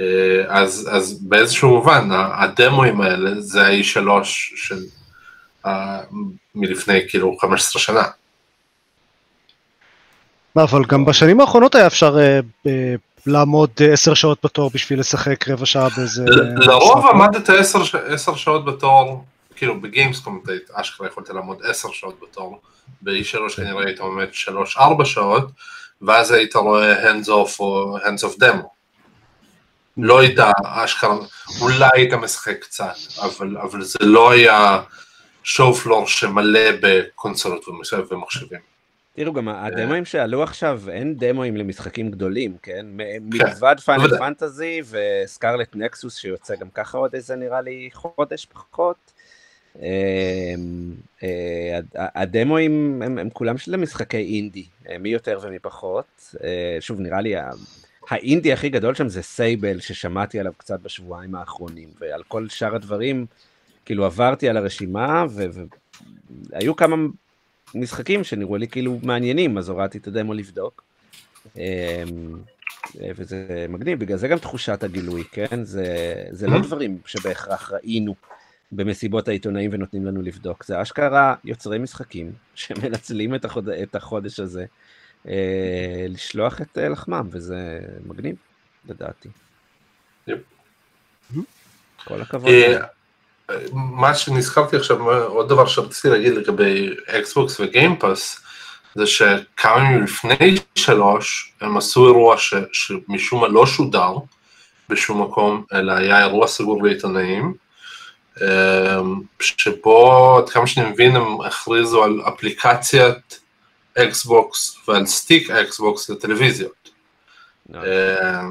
[0.00, 0.04] אה,
[0.48, 4.78] אז, אז באיזשהו מובן, הדמוים האלה זה ה-E3 של,
[6.54, 8.02] מלפני כאילו 15 שנה.
[10.56, 12.16] אבל גם בשנים האחרונות היה אפשר
[12.66, 12.94] אה,
[13.26, 16.24] לעמוד עשר שעות בתור בשביל לשחק רבע שעה באיזה...
[16.56, 17.06] לרוב.
[17.06, 19.24] עמדת 10 ש- 10 שעות בתור,
[19.56, 22.60] כאילו בגיימסקום אתה אשכרה יכולת לעמוד 10 שעות בתור,
[23.02, 24.26] ב-E3 כנראה היית עומד
[24.76, 25.50] 3-4 שעות,
[26.02, 28.66] ואז היית רואה hands off או hands off demo.
[29.96, 31.16] לא היית אשכרה,
[31.60, 34.82] אולי היית משחק קצת, אבל, אבל זה לא היה
[35.44, 37.64] שואו פלור שמלא בקונסולות
[38.10, 38.60] ומחשבים.
[39.16, 42.86] תראו, גם הדמוים שעלו עכשיו, אין דמוים למשחקים גדולים, כן?
[42.98, 44.18] כן, מלבד פיינל.
[44.18, 49.12] פנטזי וסקרלט נקסוס שיוצא גם ככה עוד איזה נראה לי חודש פחות.
[49.78, 49.82] אמ,
[51.22, 51.28] אה,
[51.78, 56.34] הד- הדמוים הם, כולם של משחקי אינדי, אה, מי יותר ומי פחות.
[56.44, 57.34] אה, שוב, נראה לי
[58.12, 63.26] האינדי הכי גדול שם זה סייבל, ששמעתי עליו קצת בשבועיים האחרונים, ועל כל שאר הדברים,
[63.84, 65.24] כאילו עברתי על הרשימה,
[66.50, 66.96] והיו כמה
[67.74, 70.82] משחקים שנראו לי כאילו מעניינים, אז הורדתי את הדמו לבדוק.
[71.56, 71.62] אמ,
[73.16, 75.64] וזה מגניב, בגלל זה גם תחושת הגילוי, כן?
[75.64, 78.14] זה, זה לא דברים שבהכרח ראינו
[78.72, 83.68] במסיבות העיתונאים ונותנים לנו לבדוק, זה אשכרה יוצרי משחקים שמנצלים את, החוד...
[83.68, 84.64] את החודש הזה
[86.08, 88.36] לשלוח את אה, לחמם, וזה מגניב,
[88.88, 89.28] לדעתי.
[92.04, 92.50] כל הכבוד.
[92.50, 92.78] אה,
[93.72, 98.40] מה שנזכרתי עכשיו, עוד דבר שרציתי להגיד לגבי אקסבוקס וגיימפאס,
[98.94, 104.14] זה שכמה ימים לפני שלוש, הם עשו אירוע ש, שמשום מה לא שודר
[104.88, 107.54] בשום מקום, אלא היה אירוע סגור לעיתונאים,
[108.42, 109.00] אה,
[109.40, 113.41] שבו, עד כמה שאני מבין, הם הכריזו על אפליקציית
[113.98, 116.90] אקסבוקס ועל stick אקסבוקס לטלוויזיות.
[117.74, 118.42] אה,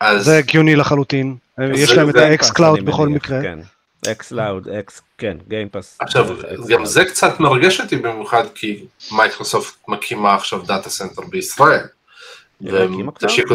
[0.00, 0.24] אז...
[0.24, 1.36] זה הגיוני לחלוטין.
[1.74, 3.42] יש להם את ה xCloud בכל מקרה.
[3.42, 3.58] כן,
[4.06, 5.98] xCloud, אקס, כן, Game Pass.
[6.00, 6.26] עכשיו,
[6.68, 11.86] גם זה קצת מרגש אותי במיוחד כי מייקרוסופט מקימה עכשיו data center בישראל.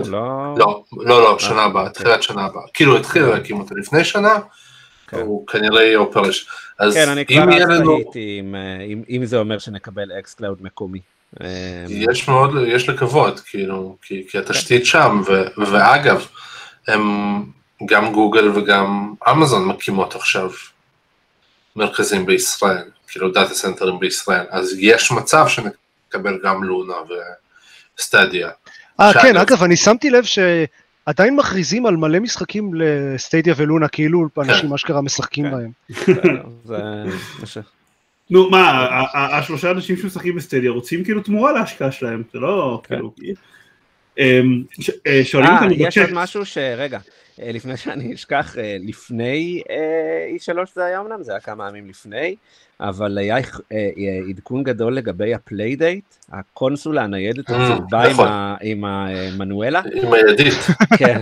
[0.08, 0.56] לא...
[0.58, 1.94] לא, לא, לא, שנה אה, הבאה, אוקיי.
[1.94, 2.64] תחילת שנה הבאה.
[2.74, 4.40] כאילו התחיל להקים אותו לפני שנה,
[5.14, 5.22] כן.
[5.22, 6.48] הוא כנראה יהיה אופרש.
[6.80, 10.58] אז כן, אני אם כבר אז לנו, אם, אה, אם, אם זה אומר שנקבל xCloud
[10.62, 11.00] מקומי.
[11.42, 11.48] אה,
[11.90, 16.28] יש מאוד, יש לקוות, כאילו, כי, כי התשתית שם, ו, ואגב,
[16.88, 17.02] הם,
[17.86, 20.52] גם גוגל וגם אמזון מקימות עכשיו
[21.76, 26.94] מרכזים בישראל, כאילו data center ים בישראל, אז יש מצב שנקבל גם Luna
[27.98, 28.50] וסטדיה.
[29.00, 30.24] אה, כן, אגב, אני שמתי לב
[31.06, 35.52] שעדיין מכריזים על מלא משחקים לסטדיה ולונה, כאילו אנשים אשכרה משחקים כן.
[35.52, 35.72] בהם.
[38.30, 42.96] נו, מה, השלושה אנשים שמשחקים בסטדיה רוצים כאילו תמורה להשקעה שלהם, זה לא כן.
[42.96, 43.14] כאילו...
[44.20, 46.58] אמ, ש- אה, שואלים אה, אותנו יש עוד בצ'אט, משהו ש...
[46.58, 47.00] רגע,
[47.40, 49.62] לפני שאני אשכח, אה, לפני
[50.38, 52.36] E3 זה היה אמנם, זה היה כמה ימים לפני,
[52.80, 53.38] אבל היה
[54.30, 58.28] עדכון גדול לגבי ה Playdate, הקונסולה הניידת הצהובה נכון.
[58.62, 59.82] עם המנואלה.
[59.94, 60.54] עם הידית.
[60.98, 61.22] כן,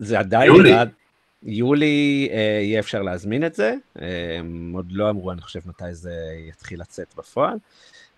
[0.00, 0.50] וזה עדיין...
[0.50, 0.72] יולי.
[1.44, 4.40] יולי אה, יהיה אפשר להזמין את זה, אה,
[4.74, 6.14] עוד לא אמרו, אני חושב, מתי זה
[6.48, 7.58] יתחיל לצאת בפועל.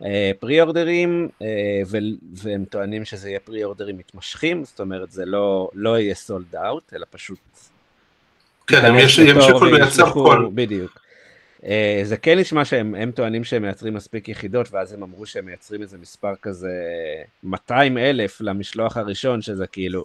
[0.04, 1.46] אה, pre-order ים, אה,
[1.86, 1.98] ו-
[2.42, 6.92] והם טוענים שזה יהיה pre-order ים מתמשכים, זאת אומרת, זה לא, לא יהיה sold out,
[6.94, 7.38] אלא פשוט...
[8.66, 10.48] כן, הם ימשיכו לייצר כל.
[10.54, 10.98] בדיוק.
[11.66, 15.46] אה, זה כן נשמע שהם הם טוענים שהם מייצרים מספיק יחידות, ואז הם אמרו שהם
[15.46, 16.70] מייצרים איזה מספר כזה
[17.44, 20.04] 200 אלף למשלוח הראשון, שזה כאילו...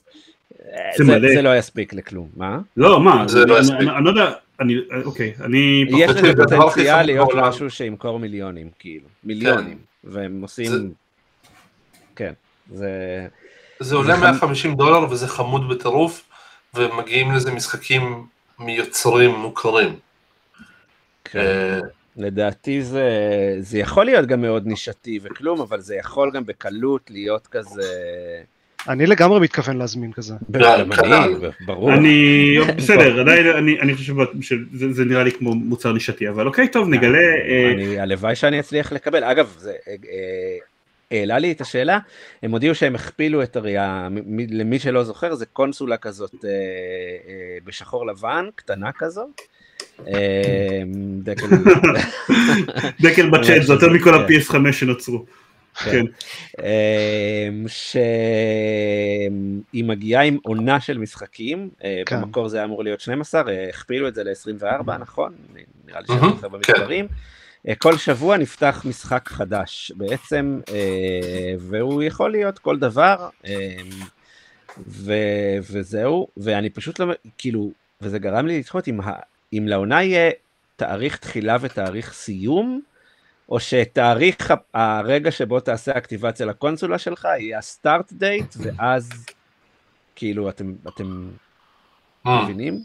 [0.74, 1.34] אה, זה זה, מלא.
[1.36, 2.60] זה לא יספיק לכלום, מה?
[2.78, 3.80] לא, מה, זה אני- לא אני- יספיק.
[3.80, 4.32] אני אני לא יודע,
[4.62, 5.86] אני, אוקיי, אני...
[5.90, 7.48] יש פחות- זה לזה פוטנציאל להיות בעולם.
[7.50, 9.08] משהו שימכור מיליונים, כאילו.
[9.24, 9.78] מיליונים.
[10.04, 10.66] והם עושים...
[10.66, 10.78] זה-
[12.16, 12.34] כן,
[12.74, 13.28] זה...
[13.80, 16.24] זה עולה חמ- 150 דולר וזה חמוד בטירוף,
[16.74, 18.26] ומגיעים לזה משחקים
[18.60, 19.96] מיוצרים מוכרים.
[21.24, 21.40] כן.
[21.40, 21.80] אה,
[22.18, 23.10] לדעתי זה,
[23.60, 27.82] זה יכול להיות גם מאוד נישתי וכלום, אבל זה יכול גם בקלות להיות כזה...
[28.90, 30.34] אני לגמרי מתכוון להזמין כזה.
[30.54, 31.14] כנ"ל.
[31.14, 31.94] אני, ברור.
[31.94, 36.68] אני, בסדר, עדיין, אני אני חושב שזה זה נראה לי כמו מוצר נישתי, אבל אוקיי,
[36.68, 39.24] טוב, נגלה, אה, הלוואי שאני אצליח לקבל.
[39.24, 40.58] אגב, זה אה, אה,
[41.12, 42.00] העלה לי את השאלה,
[42.44, 44.08] הם הודיעו שהם הכפילו את הראייה,
[44.50, 49.28] למי שלא זוכר, זה קונסולה כזאת אה, אה, בשחור לבן, קטנה כזו.
[50.08, 50.82] אה,
[51.24, 51.46] דקל,
[53.04, 54.34] דקל בצ'אט, זה יותר מכל כן.
[54.34, 55.26] ה-PS5 שנוצרו.
[55.76, 56.06] כן.
[56.60, 58.02] אמ, שהיא
[59.84, 62.22] מגיעה עם עונה של משחקים, אה, כן.
[62.22, 64.64] במקור זה היה אמור להיות 12, אה, הכפילו את זה ל-24,
[65.00, 65.34] נכון?
[65.88, 67.08] נראה לי שאני מהמם, זוכר במספרים.
[67.68, 70.60] אה, כל שבוע נפתח משחק חדש בעצם,
[71.60, 73.76] והוא יכול להיות כל דבר, אה,
[74.88, 75.14] ו-
[75.72, 79.20] וזהו, ואני פשוט לא, כאילו, וזה גרם לי לתהות אם, ה-
[79.54, 80.32] אם לעונה יהיה
[80.76, 82.82] תאריך תחילה ותאריך סיום,
[83.52, 89.26] או שתאריך הרגע שבו תעשה אקטיבציה לקונסולה שלך יהיה הסטארט דייט, ואז
[90.16, 91.30] כאילו אתם, אתם
[92.28, 92.84] אה, מבינים?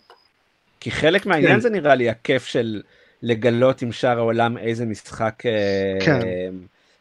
[0.80, 1.60] כי חלק מהעניין כן.
[1.60, 2.82] זה נראה לי הכיף של
[3.22, 6.20] לגלות עם שאר העולם איזה משחק אה, כן.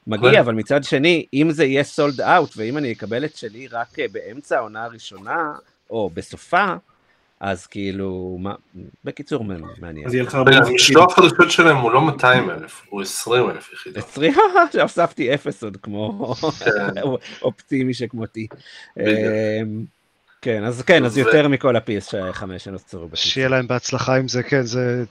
[0.07, 0.39] מגיע, כן.
[0.39, 4.05] אבל מצד שני, אם זה יהיה סולד אאוט, ואם אני אקבל את שלי רק אה,
[4.11, 5.53] באמצע העונה הראשונה,
[5.89, 6.65] או בסופה,
[7.39, 8.53] אז כאילו, מה,
[9.03, 9.43] בקיצור,
[9.79, 10.07] מעניין.
[10.07, 10.57] אז יהיה לך הרבה.
[10.57, 14.03] המשלוח הראשון שלהם הוא לא 200 אלף, הוא 20 אלף יחידות.
[14.03, 14.33] 20,
[14.73, 16.33] שהוספתי אפס עוד כמו
[16.65, 17.01] כן.
[17.41, 18.47] אופטימי שכמותי.
[18.99, 19.03] אמ,
[20.41, 23.07] כן, אז כן, אז יותר מכל ה-PS5 שנוצרו.
[23.13, 25.03] שיהיה להם בהצלחה עם זה, כן, זה...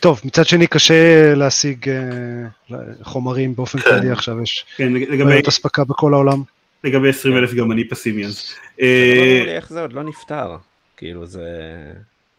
[0.00, 3.90] טוב, מצד שני קשה להשיג אה, חומרים באופן כן.
[3.90, 4.92] כללי עכשיו, יש כן,
[5.24, 6.42] בעיות אספקה בכל העולם.
[6.84, 8.52] לגבי 20 אלף גם אני פסימי אז.
[8.78, 10.56] לא אה, איך זה עוד לא נפתר.
[10.98, 11.48] כאילו, זה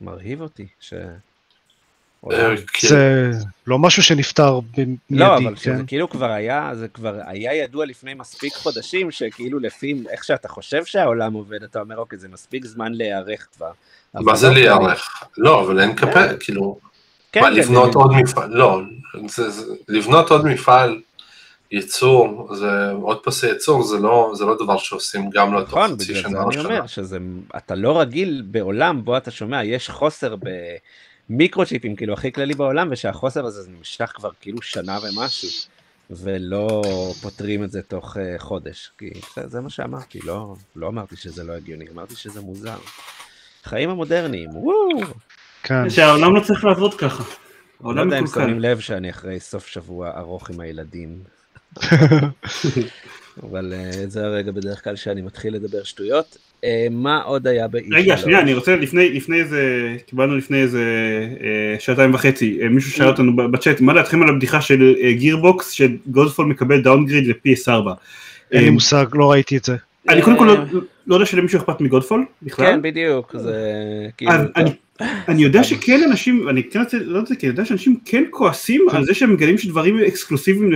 [0.02, 0.94] מרהיב אותי ש...
[2.32, 2.88] אה, כן.
[2.88, 3.32] זה
[3.68, 4.62] לא משהו שנפתר לא,
[5.10, 5.62] במיידי, אבל כן?
[5.62, 10.48] שזה כאילו כבר היה, זה כבר היה ידוע לפני מספיק חודשים, שכאילו לפי איך שאתה
[10.48, 13.72] חושב שהעולם עובד, אתה אומר, אוקיי, זה מספיק זמן להיערך כבר.
[14.14, 15.10] מה זה לא, להיערך?
[15.38, 16.80] לא, אבל אין קפה, כאילו,
[17.32, 18.50] כן, מה, כן, לבנות זה- עוד מפעל?
[18.50, 18.82] לא,
[19.28, 21.02] זה- זה- לבנות עוד מפעל
[21.72, 25.92] ייצור, זה עוד פסי ייצור, זה לא זה לא דבר שעושים גם לא תוך נכון,
[25.94, 26.64] חצי בגלל זה שנה או אני שנה.
[26.64, 27.18] אומר, שזה,
[27.58, 30.36] אתה לא רגיל בעולם בו אתה שומע, יש חוסר
[31.30, 35.50] במיקרו-צ'יפים, כאילו הכי כללי בעולם, ושהחוסר הזה נמשך כבר כאילו שנה ומשהו,
[36.10, 36.82] ולא
[37.22, 41.44] פותרים את זה תוך uh, חודש, כי זה, זה מה שאמרתי, לא, לא אמרתי שזה
[41.44, 42.78] לא הגיוני, אמרתי שזה מוזר.
[43.64, 45.02] חיים המודרניים, וואו!
[45.64, 45.90] כן.
[45.90, 47.24] שהעולם לא צריך לעבוד ככה.
[47.24, 47.30] לא
[47.82, 48.28] העולם יודע אם.
[48.28, 51.24] שמים לב שאני אחרי סוף שבוע ארוך עם הילדים.
[53.44, 56.38] אבל uh, זה הרגע בדרך כלל שאני מתחיל לדבר שטויות.
[56.62, 60.84] Uh, מה עוד היה באי רגע, שנייה, אני רוצה, לפני, לפני איזה, קיבלנו לפני איזה
[61.42, 65.72] אה, שעתיים וחצי, אה, מישהו שאל אותנו בצ'אט, מה דעתכם על הבדיחה של אה, גירבוקס,
[65.72, 67.92] שגולדפול מקבל דאונגריד ל-PS4?
[68.52, 69.76] אין לי אה, מושג, לא ראיתי את זה.
[70.10, 72.66] אני קודם כל לא- לא יודע שלמישהו אכפת מגולדפול בכלל.
[72.66, 73.64] כן, בדיוק, זה
[74.18, 74.32] כאילו...
[75.28, 78.88] אני, יודע שכן אנשים, אני כן רוצה, לא יודע, כי אני יודע שאנשים כן כועסים
[78.92, 80.72] על זה שהם מגלים שדברים אקסקלוסיביים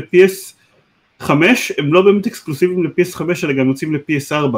[1.30, 4.58] ל-PS5 הם לא באמת אקסקלוסיביים ל-PS5 אלא גם יוצאים ל-PS4.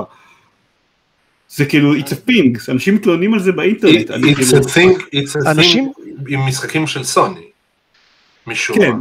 [1.49, 4.09] זה כאילו, it's a thing, אנשים מתלוננים על זה באינטרנט.
[4.11, 7.45] It's כאילו- a thing, it's a אנשים- thing עם משחקים של סוני.
[8.47, 8.91] משום כן.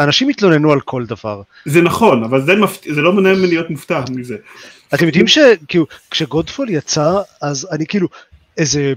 [0.00, 1.42] אנשים התלוננו על כל דבר.
[1.64, 2.86] זה נכון, אבל זה, מפת...
[2.94, 4.36] זה לא מונע ממני להיות מופתע מזה.
[4.94, 7.12] אתם יודעים שכאילו, כשגודפול יצא,
[7.42, 8.08] אז אני כאילו,
[8.58, 8.92] איזה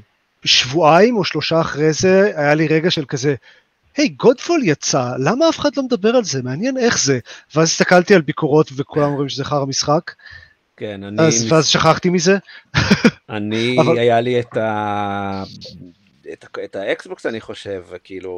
[0.45, 3.35] שבועיים או שלושה אחרי זה, היה לי רגע של כזה,
[3.97, 6.41] היי, גודפול יצא, למה אף אחד לא מדבר על זה?
[6.43, 7.19] מעניין איך זה.
[7.55, 10.11] ואז הסתכלתי על ביקורות וכולם אומרים שזה חרא משחק.
[10.77, 11.27] כן, אני...
[11.27, 12.37] אז, ואז שכחתי מזה.
[13.29, 15.43] אני, אבל- היה לי את ה...
[16.33, 18.31] את, את האקסבוקס אני חושב, וכאילו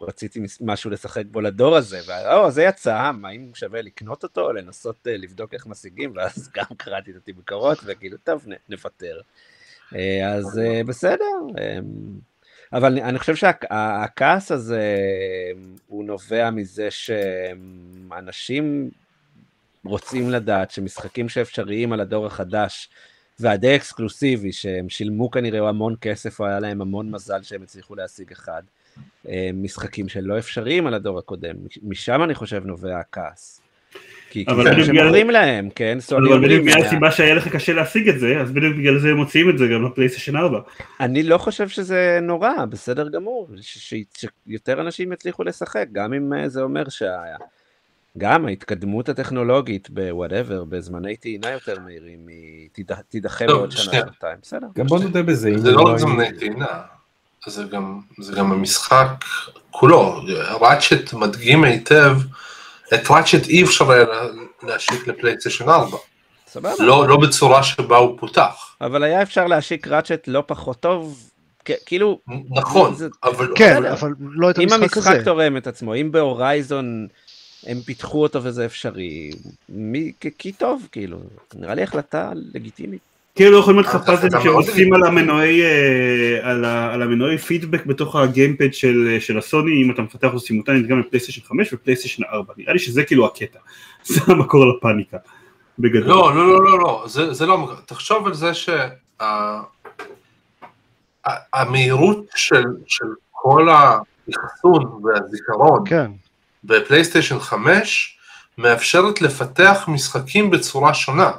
[0.00, 2.94] רציתי משהו לשחק בו לדור הזה, ואו, זה יצא,
[3.24, 7.78] האם שווה לקנות אותו, או לנסות אה, לבדוק איך משיגים, ואז גם קראתי את התמכרות,
[7.84, 9.20] וכאילו, טוב, נ- נוותר.
[9.94, 11.24] אה, אז אה, בסדר,
[12.72, 14.82] אבל אני- אני חושב שהכעס הזה
[15.86, 18.90] הוא נובע מזה שאנשים
[19.84, 22.88] רוצים לדעת שמשחקים שאפשריים על הדור החדש
[23.40, 28.32] והדי אקסקלוסיבי, שהם שילמו כנראה המון כסף, או היה להם המון מזל שהם הצליחו להשיג
[28.32, 28.62] אחד,
[29.28, 31.56] אה, משחקים שלא אפשריים על הדור הקודם.
[31.82, 33.60] משם אני חושב נובע הכעס.
[34.30, 34.44] כי
[34.84, 35.98] שמוכרים להם, כן?
[36.10, 39.08] אבל בדיוק בגלל "אה, הסיבה שהיה לך קשה להשיג את זה, אז בדיוק בגלל זה
[39.08, 40.58] הם מוציאים את זה גם לפלייסטיישן 4.
[41.00, 46.62] אני לא חושב שזה נורא, בסדר גמור, שיותר אנשים יצליחו לשחק, גם אם אה, זה
[46.62, 47.16] אומר שה...
[48.18, 53.82] גם ההתקדמות הטכנולוגית ב whatever, בזמני טעינה יותר מהירים, היא תיד- תידחה בעוד שנה.
[53.92, 54.66] שנתיים, בסדר.
[54.76, 56.66] גם בוא נודה בזה, זה לא רק היינו- זמני טעינה,
[57.46, 59.06] זה גם, זה גם המשחק
[59.70, 60.20] כולו.
[60.60, 62.16] ראצ'ט מדגים היטב,
[62.94, 64.22] את ראצ'ט אי אפשר היה לה-
[64.62, 65.96] להשיק לפלייסטיישן 4.
[66.46, 66.72] סבבה.
[66.78, 68.76] לא, לא בצורה שבה הוא פותח.
[68.80, 71.30] אבל היה אפשר להשיק ראצ'ט לא פחות טוב,
[71.86, 72.18] כאילו,
[72.50, 73.52] נכון, זה- אבל...
[73.56, 73.92] כן, בסדר.
[73.92, 75.24] אבל לא את אם המשחק המשחק הזה.
[75.24, 77.06] תורם את עצמו, אם בהורייזון
[77.66, 79.30] הם פיתחו אותו וזה אפשרי,
[79.68, 81.18] מי, כי- כי טוב, כאילו,
[81.54, 83.00] נראה לי החלטה לגיטימית.
[83.38, 86.50] כאילו לא יכולים להיות לך אתה- פאזלים אתה מאוד שעושים על המנועי אה,
[86.92, 91.40] על המנועי פידבק בתוך הגיימפד של של הסוני אם אתה מפתח אותו סימולטנית גם לפלייסטיישן
[91.44, 93.58] 5 ופלייסטיישן 4 נראה לי שזה כאילו הקטע
[94.04, 95.16] זה המקור לפאניקה
[95.78, 96.08] בגדול.
[96.08, 97.70] לא, לא, לא, לא, לא, זה, זה לא.
[97.86, 98.50] תחשוב על זה
[101.54, 106.10] שהמהירות של, של כל האחסון והזיכרון כן.
[106.64, 108.18] בפלייסטיישן 5
[108.58, 111.30] מאפשרת לפתח משחקים בצורה שונה.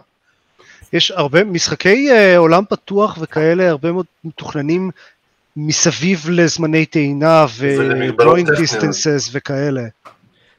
[0.94, 4.92] יש הרבה משחקי אה, עולם פתוח וכאלה, הרבה מאוד מתוכננים
[5.58, 7.46] מסביב לזמני טעינה
[8.18, 8.48] טכניות.
[8.48, 9.82] distances וכאלה.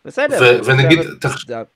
[0.05, 0.39] בסדר.
[0.41, 1.01] ו- ונגיד,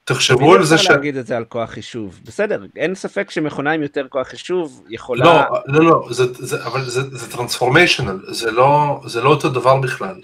[0.04, 0.80] תחשבו על זה ש...
[0.80, 2.20] אפשר להגיד את זה על כוח חישוב.
[2.24, 5.24] בסדר, אין ספק שמכונה עם יותר כוח חישוב יכולה...
[5.24, 9.76] לא, לא, לא, זה, זה, אבל זה, זה טרנספורמיישנל, זה לא, זה לא אותו דבר
[9.76, 10.14] בכלל.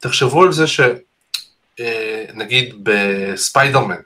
[0.00, 0.64] תחשבו על זה
[1.76, 4.00] שנגיד בספיידרמן,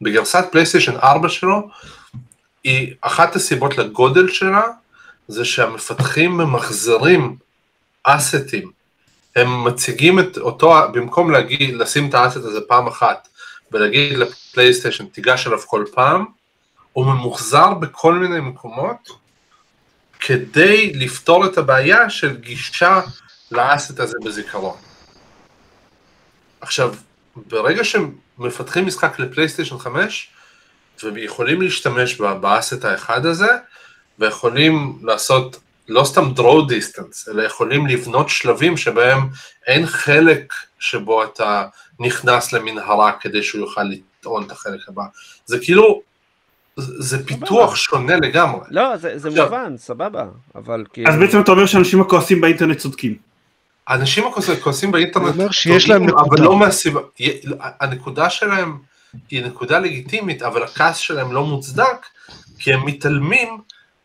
[0.00, 1.68] בגרסת פלייסטיישן 4 שלו,
[2.64, 4.62] היא אחת הסיבות לגודל שלה,
[5.28, 7.36] זה שהמפתחים ממחזרים
[8.02, 8.70] אסטים.
[9.36, 13.28] הם מציגים את אותו, במקום להגיד, לשים את האסט הזה פעם אחת,
[13.72, 16.24] ולהגיד לפלייסטיישן, תיגש אליו כל פעם,
[16.92, 19.08] הוא ממוחזר בכל מיני מקומות,
[20.20, 23.00] כדי לפתור את הבעיה של גישה
[23.50, 24.76] לאסט הזה בזיכרון.
[26.60, 26.94] עכשיו,
[27.36, 30.30] ברגע שמפתחים משחק לפלייסטיישן 5,
[31.04, 33.48] ויכולים להשתמש באסט האחד הזה,
[34.18, 39.18] ויכולים לעשות לא סתם draw distance, אלא יכולים לבנות שלבים שבהם
[39.66, 41.66] אין חלק שבו אתה
[42.00, 45.02] נכנס למנהרה כדי שהוא יוכל לטעון את החלק הבא.
[45.46, 46.02] זה כאילו,
[46.76, 48.60] זה פיתוח שונה לגמרי.
[48.70, 50.24] לא, זה זה עכשיו- מובן, סבבה,
[50.54, 51.10] אבל כאילו...
[51.10, 53.16] אז בעצם אתה אומר שאנשים הכועסים באינטרנט צודקים.
[53.86, 56.42] האנשים הכועסים- באינטרנט, אומר שיש להם טועים, אבל נקודה.
[56.44, 57.00] לא מהסיבה,
[57.60, 58.78] הנקודה שלהם
[59.30, 62.06] היא נקודה לגיטימית, אבל הכעס שלהם לא מוצדק,
[62.58, 63.60] כי הם מתעלמים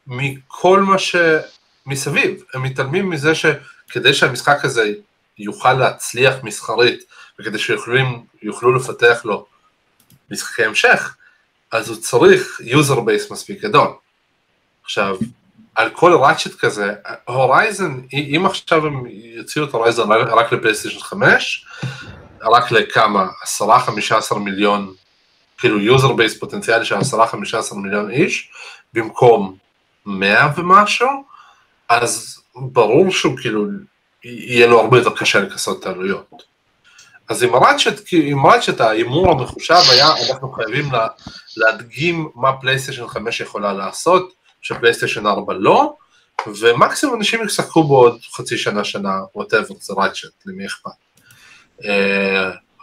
[0.08, 4.92] מכל מה שמסביב, הם מתעלמים מזה שכדי שהמשחק הזה
[5.38, 7.04] יוכל להצליח מסחרית,
[7.40, 9.46] וכדי שיוכלו לפתח לו
[10.32, 11.16] משחקי המשך,
[11.72, 13.88] אז הוא צריך user base מספיק גדול.
[14.84, 15.18] עכשיו,
[15.76, 16.94] על כל ראצ'ט כזה,
[17.26, 21.66] הורייזן, אם עכשיו הם יוציאו את הורייזן רק לפלייסטיישן 5,
[22.52, 23.28] רק לכמה,
[23.62, 24.94] 10-15 מיליון,
[25.58, 28.52] כאילו user base פוטנציאלי של 10-15 מיליון איש,
[28.94, 29.56] במקום
[30.06, 31.24] 100 ומשהו,
[31.90, 33.66] אז ברור שהוא כאילו,
[34.24, 36.44] יהיה לו הרבה יותר קשה לכסות את העלויות.
[37.30, 41.08] אז עם הראצ'ט, עם הראצ'ט ההימור המחושב היה, אנחנו חייבים לה,
[41.58, 45.94] להדגים מה פלייסטיישן 5 יכולה לעשות, שפלייסטיישן 4 לא,
[46.48, 51.07] ומקסימום אנשים ישחקו בו עוד חצי שנה, שנה, whatever, זה ראצ'ט, למי אכפת.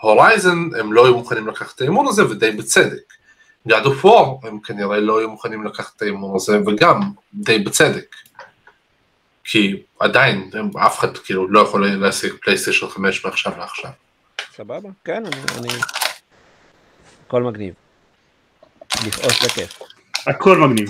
[0.01, 3.13] הורייזן, הם לא היו מוכנים לקחת את ההימור הזה, ודי בצדק.
[3.69, 7.01] God of War, הם כנראה לא היו מוכנים לקחת את ההימור הזה, וגם
[7.35, 8.17] די בצדק.
[9.45, 13.91] כי עדיין, הם, אף אחד כאילו לא יכול להשיג פלייסטיישן 5 מעכשיו לעכשיו.
[14.57, 15.37] סבבה, כן, אני...
[15.59, 15.69] אני...
[17.27, 17.75] הכל מגניב.
[19.07, 19.79] לכעוס בכיף,
[20.27, 20.89] הכל מגניב.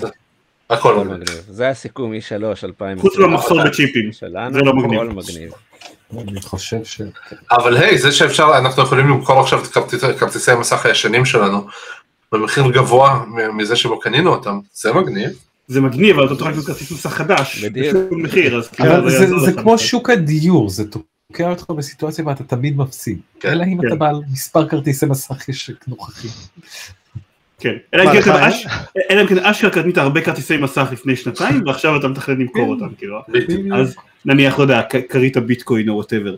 [0.69, 1.13] הכל מגניב.
[1.13, 1.43] מגניב.
[1.47, 2.33] זה הסיכום E3
[2.63, 2.99] 2020.
[2.99, 4.13] חוץ מהמחסור בצ'יפים.
[4.13, 5.51] שלנו, זה לא מגניב.
[6.19, 7.01] אני חושב ש...
[7.51, 11.67] אבל היי, זה שאפשר, אנחנו יכולים למכור עכשיו את כרטיס- כרטיסי המסך הישנים שלנו,
[12.31, 15.29] במחיר גבוה מ- מזה שבו קנינו אותם, זה מגניב.
[15.67, 17.63] זה מגניב, אבל אתה תוכל לקנות כרטיס מסך חדש.
[17.65, 19.59] בשום מחיר, אז כאילו זה- יעזור זה לך.
[19.59, 23.19] כמו שוק הדיור, זה תוקע אותך בסיטואציה ואתה תמיד מפסיד.
[23.39, 23.87] כן, אלא אם כן.
[23.87, 26.31] אתה בעל מספר כרטיסי מסך יש נוכחים.
[27.59, 28.69] כן, אלא אם מה, כן
[29.11, 32.95] אלא אם כן אשכרה קנית הרבה כרטיסי מסך לפני שנתיים, ועכשיו אתה מתכנן למכור אותם,
[32.97, 33.19] כאילו.
[33.27, 33.61] בדיוק.
[33.75, 33.95] אז
[34.25, 36.35] נניח, לא יודע, ק- כרית ביטקוין או whatever.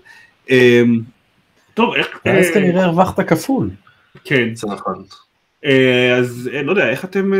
[1.73, 2.07] טוב, איך...
[2.25, 3.69] ואז אה, כנראה הרווחת כפול.
[4.23, 5.03] כן, זה נכון.
[5.65, 7.33] אה, אז אה, לא יודע, איך אתם,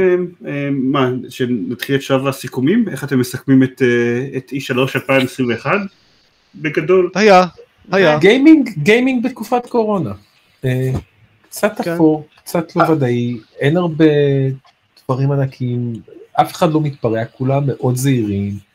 [0.47, 2.89] אה, מה, שנתחיל את שלב הסיכומים?
[2.89, 5.71] איך אתם מסכמים את אה, את E3 2021?
[6.55, 7.11] בגדול.
[7.15, 7.43] היה,
[7.91, 8.17] היה.
[8.17, 10.11] גיימינג, גיימינג בתקופת קורונה.
[11.49, 11.91] קצת כן.
[11.93, 14.05] אפור, קצת לא ודאי, אין הרבה
[15.05, 15.93] דברים ענקיים,
[16.33, 18.66] אף אחד לא מתפרע, כולם מאוד זהירים.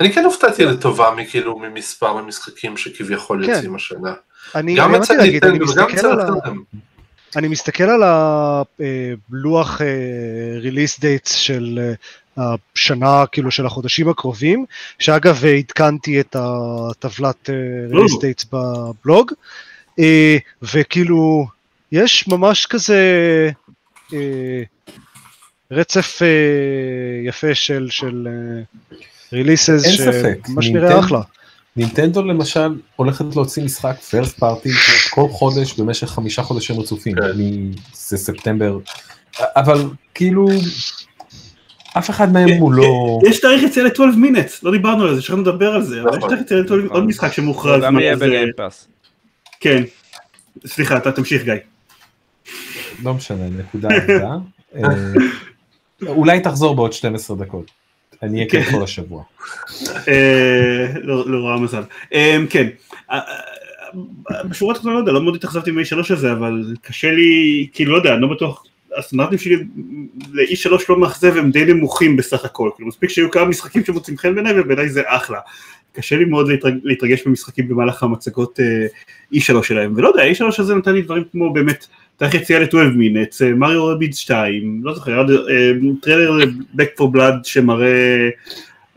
[0.00, 3.52] אני כן הופתעתי לטובה מכאילו ממספר המשחקים שכביכול כן.
[3.52, 4.14] יוצאים השנה.
[4.54, 6.24] אני גם אני אצל ניטנדו וגם אצל על ה...
[6.24, 6.64] אחרים.
[7.36, 9.80] אני מסתכל על הלוח
[10.60, 11.92] release dates של
[12.38, 14.64] אה, השנה, כאילו של החודשים הקרובים,
[14.98, 17.50] שאגב אה, עדכנתי את הטבלת
[17.90, 18.20] release או.
[18.20, 19.32] dates בבלוג,
[19.98, 21.46] אה, וכאילו
[21.92, 23.00] יש ממש כזה
[24.12, 24.62] אה,
[25.70, 26.28] רצף אה,
[27.28, 28.28] יפה של של
[29.32, 31.20] releases, שממש נראה אחלה.
[31.76, 34.70] נינטנדו למשל הולכת להוציא משחק first party
[35.10, 37.22] כל חודש במשך חמישה חודשים רצופים, כן.
[37.94, 38.78] זה ספטמבר,
[39.40, 40.48] אבל כאילו
[41.98, 43.18] אף אחד מהם הוא לא...
[43.26, 46.16] יש תאריך יציאה ל-12 מינטס, לא דיברנו על זה, שכחנו לדבר על זה, אבל יש
[46.16, 46.28] נכון.
[46.28, 46.88] תאריך יציאה ל-12 נכון.
[46.88, 47.82] עוד משחק שמוכרז.
[47.82, 48.16] גם יהיה.
[49.60, 49.82] כן.
[50.66, 51.54] סליחה, אתה תמשיך גיא.
[53.02, 54.34] לא משנה, נקודה עבודה.
[54.76, 54.88] אה,
[56.06, 57.81] אולי תחזור בעוד 12 דקות.
[58.22, 58.72] אני אהיה כאן כן.
[58.72, 59.22] כל השבוע.
[60.08, 61.82] אה, לא לא רע מזל.
[62.14, 62.68] אה, כן.
[63.10, 63.20] אה,
[64.48, 68.12] בשורה התחתונה לא יודע, לא מאוד התאכזבתי מ-E3 הזה, אבל קשה לי, כאילו לא יודע,
[68.14, 68.64] אני לא בטוח,
[68.96, 69.56] הסטנדרטים שלי
[70.32, 74.34] ל-E3 לא מאכזב הם די נמוכים בסך הכל, כאילו מספיק שהיו כמה משחקים שמוצאים חן
[74.34, 75.38] בעיניי ובעיניי זה אחלה.
[75.92, 78.86] קשה לי מאוד להתרג- להתרגש במשחקים במהלך המצגות אה,
[79.34, 81.86] E3 שלהם, ולא יודע, E3 הזה נתן לי דברים כמו באמת,
[82.22, 86.44] תאריך יציאה ל-12 Minutes, מריו Rabbids 2, לא זוכר, אה, טריילר
[86.76, 88.28] Back for Blood שמראה,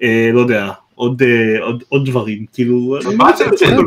[0.03, 2.97] אה, לא יודע, עוד, אה, עוד, עוד דברים, כאילו.
[3.05, 3.85] ובטלפילד.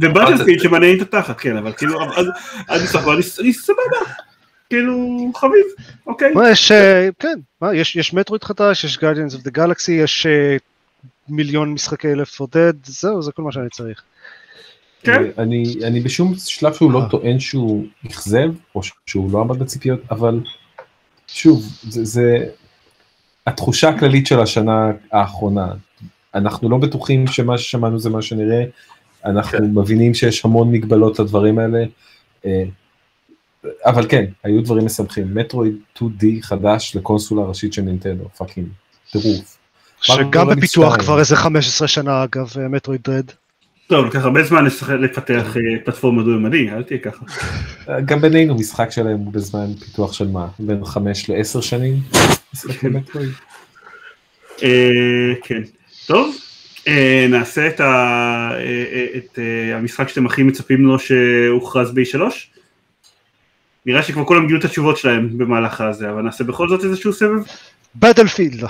[0.00, 2.00] ובטלפילד שמעניין את התחת, כן, אבל כאילו,
[2.68, 3.82] אני סבבה,
[4.70, 5.64] כאילו, חביב,
[6.06, 6.32] אוקיי.
[6.34, 10.26] מה יש, אה, כן, מה, יש, יש מטרויד חדש, יש Guardians of the Galaxy, יש
[10.26, 10.56] אה,
[11.28, 14.02] מיליון משחקי Left 4 Dead, זהו, זה כל מה שאני צריך.
[15.06, 15.22] כן.
[15.38, 17.08] אני, אני בשום שלב שהוא לא אה.
[17.08, 20.40] טוען שהוא אכזב, או שהוא לא עמד בציפיות, אבל
[21.28, 22.46] שוב, זה, זה
[23.46, 25.72] התחושה הכללית של השנה האחרונה.
[26.34, 28.64] אנחנו לא בטוחים שמה ששמענו זה מה שנראה,
[29.24, 29.64] אנחנו כן.
[29.64, 31.84] מבינים שיש המון מגבלות לדברים האלה,
[32.44, 32.64] אה,
[33.84, 35.34] אבל כן, היו דברים משמחים.
[35.34, 38.68] מטרואיד 2D חדש לקונסולה הראשית של נינטנדו, fucking
[39.12, 39.58] טירוף.
[40.00, 40.96] שגם לא בפיתוח.
[40.96, 43.30] כבר איזה 15 שנה אגב, מטרויד Dread.
[43.86, 44.64] טוב, לקח הרבה זמן
[45.00, 47.24] לפתח אה, פלטפורמה דו-ימדי, אל תהיה ככה.
[48.04, 50.46] גם בינינו משחק שלהם הוא בזמן פיתוח של מה?
[50.58, 51.94] בין חמש לעשר שנים?
[52.82, 53.30] למטרואיד.
[54.62, 55.62] אה, כן.
[56.06, 56.36] טוב,
[56.88, 57.68] אה, נעשה
[59.16, 59.38] את
[59.74, 62.20] המשחק שאתם הכי מצפים לו שהוכרז ב-E3.
[63.86, 67.42] נראה שכבר כולם גידו את התשובות שלהם במהלך הזה, אבל נעשה בכל זאת איזשהו סבב.
[67.96, 68.64] בטלפילד.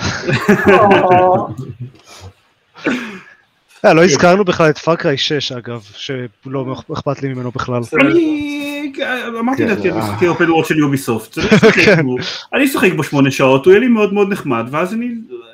[3.86, 7.80] אה, לא הזכרנו בכלל את פאקריי 6 אגב, שלא אכפת לי ממנו בכלל.
[8.00, 8.92] אני
[9.40, 10.04] אמרתי כן, לדעתי על אה.
[10.10, 12.02] משחקי אופן וורד של יוביסופט, אני אשחק כן.
[12.02, 12.16] בו-
[12.54, 15.08] אני אשחק בו שמונה שעות, הוא יהיה לי מאוד מאוד נחמד, ואז אני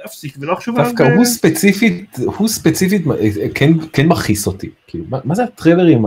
[0.07, 0.91] אפסיק ולא אחשוב עליו.
[0.91, 3.14] דווקא הוא ספציפית, הוא ספציפית אה,
[3.55, 4.70] כן- כן מכעיס אותי.
[4.87, 6.05] כאילו, מה- זה הטריילרים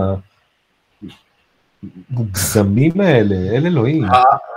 [2.11, 3.35] המוגזמים האלה?
[3.35, 4.03] אל אלוהים.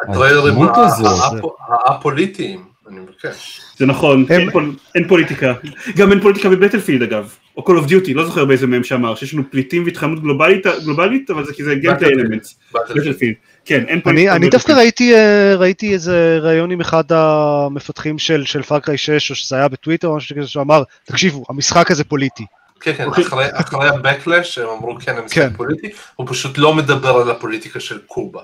[0.08, 1.44] הטריילרים הדמות הזאת.
[1.86, 3.60] הפוליטיים, אני מבקש.
[3.76, 5.54] זה נכון, הם- אין פול- אין פוליטיקה,
[5.96, 9.14] גם אין פוליטיקה ב Battlefield אגב, או Call of Duty, לא זוכר באיזה מהם שאמר,
[9.14, 12.04] שיש לנו פליטים והתחממות גלובלית, גלובלית, אבל זה כי זה Battlefield.
[12.04, 13.34] elements, Battlefield.
[13.64, 14.36] כן, אין אני, פוליטיקה.
[14.36, 14.72] אני דווקא.
[14.72, 19.56] ראיתי, אה, ראיתי איזה ראיון עם אחד המפתחים של, של Far Cry 6, או שזה
[19.56, 22.44] היה בטוויטר או משהו כזה, שהוא אמר, תקשיבו, המשחק הזה פוליטי.
[22.80, 23.24] כן, כן, אוקיי.
[23.24, 25.56] אחרי- אחרי ה-Backlash הם אמרו כן, המשחק כן.
[25.56, 28.40] פוליטי, הוא פשוט לא מדבר על הפוליטיקה של קובה,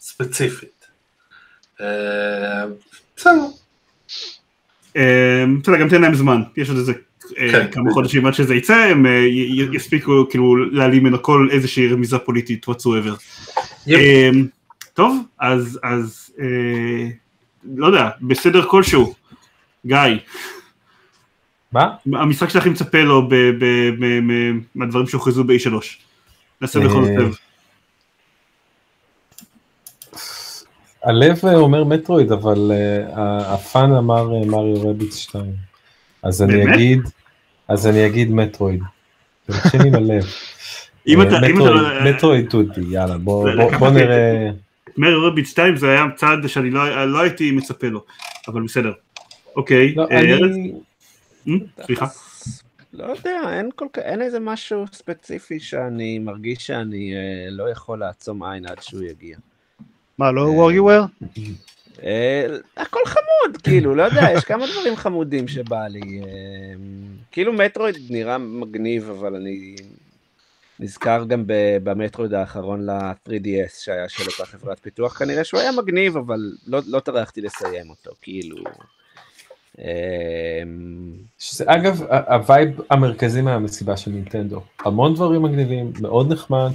[0.00, 0.86] ספציפית.
[1.80, 1.86] אה,
[3.16, 3.32] בסדר.
[4.96, 6.92] אה, בסדר, גם תן להם זמן, יש עוד איזה
[7.38, 7.70] אה, כן.
[7.70, 9.26] כמה חודשים עד שזה יצא, הם אה,
[9.72, 13.16] יספיקו כאילו להעלים ממנו כל איזושהי רמיזה פוליטית whatsoever.
[13.86, 13.98] יפ.
[13.98, 14.30] אה,
[14.94, 17.08] טוב, אז, אז אה,
[17.76, 19.14] לא יודע, בסדר כלשהו,
[19.86, 19.98] גיא,
[21.72, 21.88] מה?
[22.12, 23.28] המשחק שלך מצפה לו
[24.74, 25.74] מהדברים שהוכרזו ב-E3.
[26.60, 27.34] נעשה בכל זאת אה, סבב.
[31.04, 35.44] הלב אה, אומר מטרואיד, אבל אה, הפאן אמר אה, מריו רביץ 2.
[36.22, 36.74] אז אני באמת?
[36.74, 37.00] אגיד,
[37.68, 38.80] אז אני אגיד מטרואיד.
[39.48, 40.24] מתחיל עם הלב.
[41.08, 43.48] אם אתה- אם מטרואיד- אתה- מטרואיד טוטי, יאללה, בוא
[43.94, 44.50] נראה.
[44.96, 48.04] מרי רביט 2 זה היה צעד שאני לא לא הייתי מצפה לו,
[48.48, 48.92] אבל בסדר.
[49.56, 50.16] אוקיי, לא, אה.
[51.48, 51.54] אה,
[51.86, 52.06] סליחה.
[52.92, 57.98] לא יודע, אין, כל כך, אין איזה משהו ספציפי שאני מרגיש שאני אה, לא יכול
[57.98, 59.36] לעצום עין עד שהוא יגיע.
[60.22, 61.28] מה, לא WarioWare?
[62.02, 62.46] אה,
[62.76, 66.20] הכל חמוד, כאילו, לא יודע, יש כמה דברים חמודים שבא לי.
[66.20, 66.74] אה,
[67.32, 69.76] כאילו מטרואיד נראה מגניב, אבל אני
[70.80, 76.16] נזכר גם ב- במטרואיד האחרון ל-3DS שהיה של אותה חברת פיתוח, כנראה שהוא היה מגניב,
[76.16, 78.56] אבל לא, לא טרחתי לסיים אותו, כאילו...
[79.78, 80.62] אה,
[81.38, 84.60] שזה, אגב, ה vibe המרכזי מהמסיבה של נינטנדו.
[84.84, 86.70] המון דברים מגניבים, מאוד נחמד.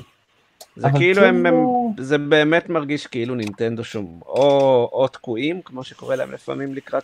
[0.78, 1.56] זה כאילו כן הם, הם,
[1.98, 7.04] זה באמת מרגיש כאילו נינטנדו שום, או, או תקועים, כמו שקורה להם לפעמים לקראת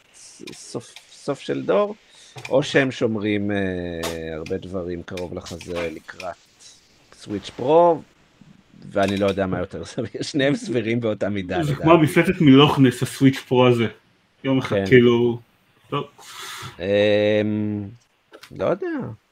[0.52, 1.96] סוף, סוף של דור,
[2.50, 3.58] או שהם שומרים אה,
[4.36, 6.36] הרבה דברים קרוב לחזה לקראת
[7.14, 8.02] סוויץ' פרו,
[8.92, 11.64] ואני לא יודע מה יותר סביר, שניהם סבירים באותה מידה.
[11.64, 11.76] זה.
[11.76, 13.88] כמו המפלטת מלוכנס, הסוויץ' פרו הזה.
[14.44, 14.86] יום אחד, כן.
[14.86, 15.40] כאילו...
[15.90, 16.06] טוב.
[16.80, 17.86] אמ,
[18.58, 18.88] לא יודע,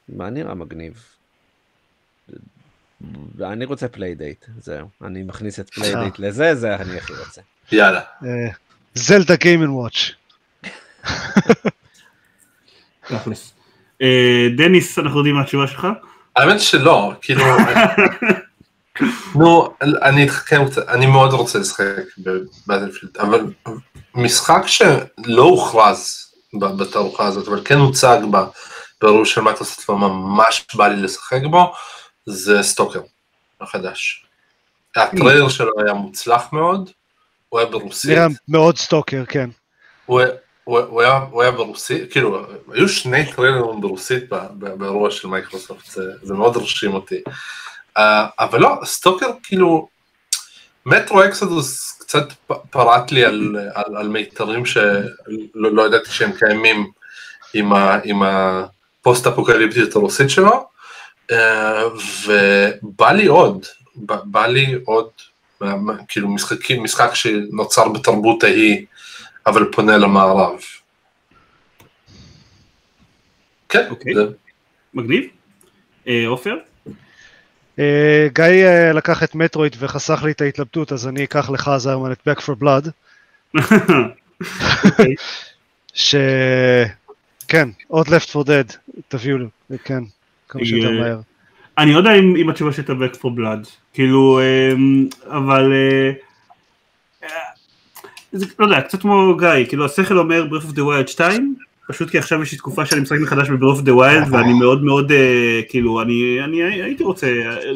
[0.10, 1.04] מה נראה מגניב?
[3.42, 4.88] אני רוצה playdate, זהו.
[5.06, 7.42] אני מכניס את playdate לזה, זה אני הכי רוצה.
[7.72, 8.02] יאללה.
[8.94, 10.12] זלדה Game and Watch.
[14.02, 15.88] אה, דניס, אנחנו יודעים מה התשובה שלך?
[16.36, 17.44] האמת שלא, כאילו,
[19.36, 21.86] נו, אני אתחכם קצת, אני מאוד רוצה לשחק
[22.18, 23.54] ב Battlefield, אבל
[24.16, 28.46] משחק שלא הוכרז ב- בתערוכה הזאת, אבל כן הוצג בה
[29.02, 31.74] ברור של מייקרוסופט וממש בא לי לשחק בו,
[32.26, 33.02] זה Stalker
[33.62, 34.26] החדש.
[34.96, 36.90] הטריילר שלו היה מוצלח מאוד,
[37.50, 39.50] הוא היה ברוסית, נראה מאוד Stalker, כן.
[40.06, 40.22] הוא,
[40.64, 46.04] הוא, הוא, היה, הוא היה ברוסית, כאילו, היו שני טריילרים ברוסית באירוע של מייקרוסופט, זה,
[46.22, 47.22] זה מאוד הרשים אותי.
[47.98, 48.02] אה,
[48.40, 49.88] אבל לא, Stalker כאילו,
[50.86, 52.34] Metro Exodus קצת
[52.70, 54.92] פרט לי על, על, על מיתרים שלא
[55.56, 56.92] לא ידעתי שהם קיימים
[57.54, 60.71] עם, ה, עם הפוסט אפוקליפטיות הרוסית שלו,
[62.26, 63.66] ובא לי עוד,
[63.96, 65.10] בא, לי עוד,
[66.08, 68.86] כאילו משחקים, משחק שנוצר בתרבות ההיא,
[69.46, 70.60] אבל פונה למערב.
[73.70, 74.16] כן, אוקיי.
[74.16, 74.22] זה,
[74.94, 75.24] מגניב?
[76.08, 76.56] אה, עופר?
[77.80, 82.12] אה, גיא אה, לקח את מטרואיד וחסך לי את ההתלבטות, אז אני אקח לך זרמן
[82.12, 82.90] את Back for Blood,
[84.86, 85.16] אוקיי.
[85.94, 86.16] ש...
[87.48, 88.76] כן, עוד Left for Dead,
[89.08, 90.04] תביאו לי, כן,
[90.52, 91.20] כמה שיותר אה, מהר.
[91.78, 96.12] אני לא יודע אם, אם התשובה שאתה back for blood, כאילו, אמ, אבל, אה,
[97.24, 97.30] אה,
[98.32, 101.56] זה, לא יודע, קצת כמו גיא, כאילו השכל אומר Breath of the Wild 2,
[101.88, 104.84] פשוט כי עכשיו יש לי תקופה שאני משחק מחדש ב-Breath of the Wild, ואני מאוד
[104.84, 105.12] מאוד,
[105.70, 107.28] כאילו, אני, אני הייתי רוצה,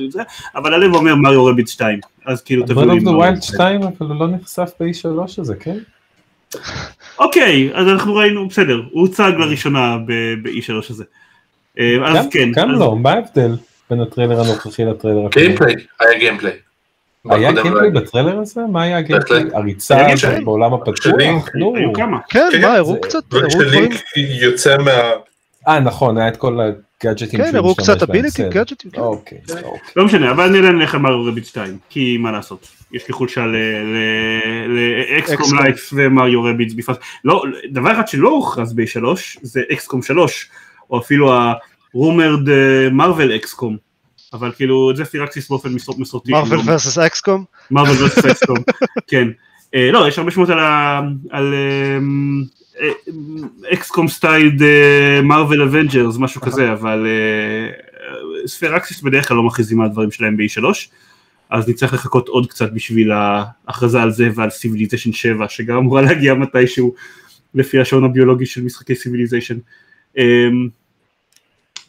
[0.09, 0.21] זה,
[0.55, 3.33] אבל הלב אומר Mario Rabbids 2, אז כאילו תביאו Breath לי of the מריו.
[3.33, 5.77] Wild 2, אבל הוא לא נחשף ב-E3 הזה, כן?
[7.19, 9.97] אוקיי, אז אנחנו ראינו, בסדר, הוא הוצג לראשונה
[10.43, 11.03] ב-E3 הזה.
[11.79, 13.51] אה, אז כן, גם לא, מה ההבדל
[13.89, 15.45] בין הטריילר הנוכחי לטריילר הקודם?
[15.45, 16.53] גיימפליי, היה גיימפליי.
[17.29, 18.01] היה לא גיימפליי היה.
[18.01, 18.61] בטריילר הזה?
[18.71, 19.43] מה היה ה gameplay?
[19.43, 19.55] בהחלט.
[19.55, 20.43] הריצה gameplay.
[20.43, 20.95] בעולם הפתוח?
[21.75, 22.17] היו כמה.
[22.29, 23.89] כן, כן, מה, זה- הראו קצת, הראו דברים,
[24.41, 24.91] יוצא מה...
[25.67, 29.01] אה נכון, היה את כל הגאדג'טים כן, הראו קצת ability, גאדג'טים, כן.
[29.01, 29.79] אוקיי, אוקיי.
[29.95, 33.45] לא משנה, אבל אני אלך ל Mario Rabbids 2, כי מה לעשות, יש לי חולשה
[34.67, 35.59] ל XCOM XCOM.
[35.59, 39.05] likes ו Mario Rabbids בפרט, לא, דבר אחד שלא הוכרז ב-E3
[39.41, 40.49] זה XCOM 3,
[40.89, 41.33] או אפילו
[41.93, 42.49] ה rumored
[42.91, 43.77] מרוויל XCOM,
[44.33, 48.57] אבל כאילו את זה Firaxis באופן מסור- מסורתי, מרוויל ורסס אקסקום, מרוויל ורסס אקסקום,
[49.07, 49.27] כן,
[49.75, 50.49] אה, לא, יש הרבה שמות
[51.29, 51.53] על
[53.73, 54.61] XCOM styled
[55.23, 60.63] Marvel Avengers, משהו כזה, אבל אה, Firaxis בדרך כלל לא מכריזים על הדברים שלהם ב-E3,
[61.49, 66.33] אז נצטרך לחכות עוד קצת בשביל ההכרזה על זה ועל Civilization 7, שגם אמורה להגיע
[66.33, 66.93] מתישהו
[67.55, 69.57] לפי השעון הביולוגי של משחקי Civilization.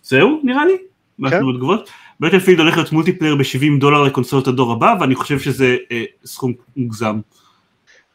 [0.03, 0.73] זהו, נראה לי,
[1.19, 1.91] משהו בתגובות.
[2.21, 7.21] Battlefield הולך להיות multiplayer ב-70 דולר לקונסולות הדור הבא, ואני חושב שזה אה, סכום מוגזם.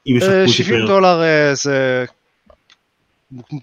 [0.08, 0.88] אם יש לך אה, 70 מולטיפלייר.
[0.88, 2.06] דולר אה, זה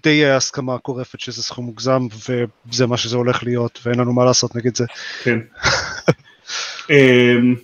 [0.03, 4.25] די אה, הסכמה גורפת שזה סכום מוגזם וזה מה שזה הולך להיות ואין לנו מה
[4.25, 4.85] לעשות נגד זה.
[5.23, 5.39] כן.
[6.89, 7.55] אמ,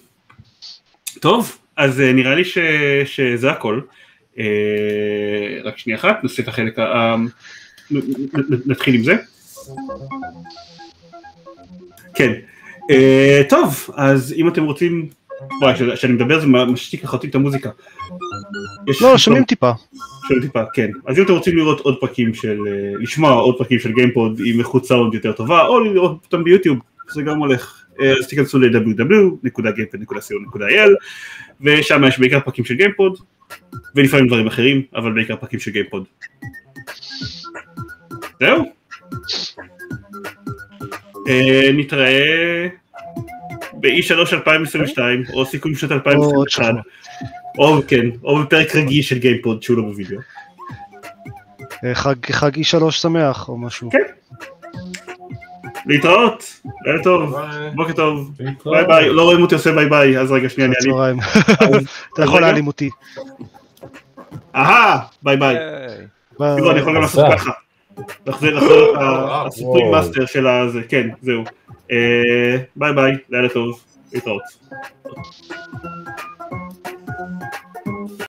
[1.19, 2.57] טוב, אז אה, נראה לי ש,
[3.05, 3.81] שזה הכל.
[4.39, 4.45] אה,
[5.63, 7.15] רק שנייה אחת, נעשה את החלק, ה-
[8.65, 9.15] נתחיל עם זה.
[12.15, 12.31] כן.
[12.91, 15.09] אה, טוב, אז אם אתם רוצים,
[15.61, 17.69] וואי, כש- כשאני מדבר זה משתיק לחלוטין את המוזיקה.
[19.01, 19.71] לא, שומעים טיפה.
[20.27, 20.89] שומעים טיפה, כן.
[21.05, 24.59] אז אם אתם רוצים לראות עוד פרקים של, אה, לשמוע עוד פרקים של גיימפוד עם
[24.59, 26.77] איכות סאונד יותר טובה, או לראות אותם ביוטיוב,
[27.11, 27.81] זה גם הולך.
[28.01, 30.89] אה, אז תיכנסו ל-www.gamepod.co.il
[31.61, 33.17] ושם יש בעיקר פרקים של גיימפוד,
[33.95, 36.03] ולפעמים דברים אחרים, אבל בעיקר פרקים של גיימפוד.
[38.39, 38.65] זהו.
[41.27, 42.67] אה, נתראה
[43.73, 46.81] ב-E3 2022, או סיכום שנת או עוד 2021, שבוע.
[47.57, 50.17] או כן, או בפרק רגיל של גיימפוד שהוא לא בווידאו.
[51.85, 53.89] אה, חג חג E3 שמח או משהו.
[53.91, 53.99] כן.
[55.85, 57.35] להתראות, לילה טוב.
[57.75, 58.31] בוקר טוב.
[58.65, 61.19] ביי ביי, לא רואים אותי עושה ביי ביי, אז רגע שנייה אני אעלים.
[62.13, 62.41] אתה יכול.
[62.41, 62.89] להעלים אותי.
[64.55, 65.55] אהה, ביי ביי.
[66.37, 67.25] תראו, אני יכול גם לעשות.
[67.31, 67.51] ככה.
[68.25, 69.47] לחזור לחזור את ה- וואו.
[69.47, 69.91] הסיפורי וואו.
[69.91, 71.43] מאסטר של הזה, כן, זהו.
[71.91, 73.83] אה, ביי ביי, לילה טוב,
[74.13, 74.41] להתראות.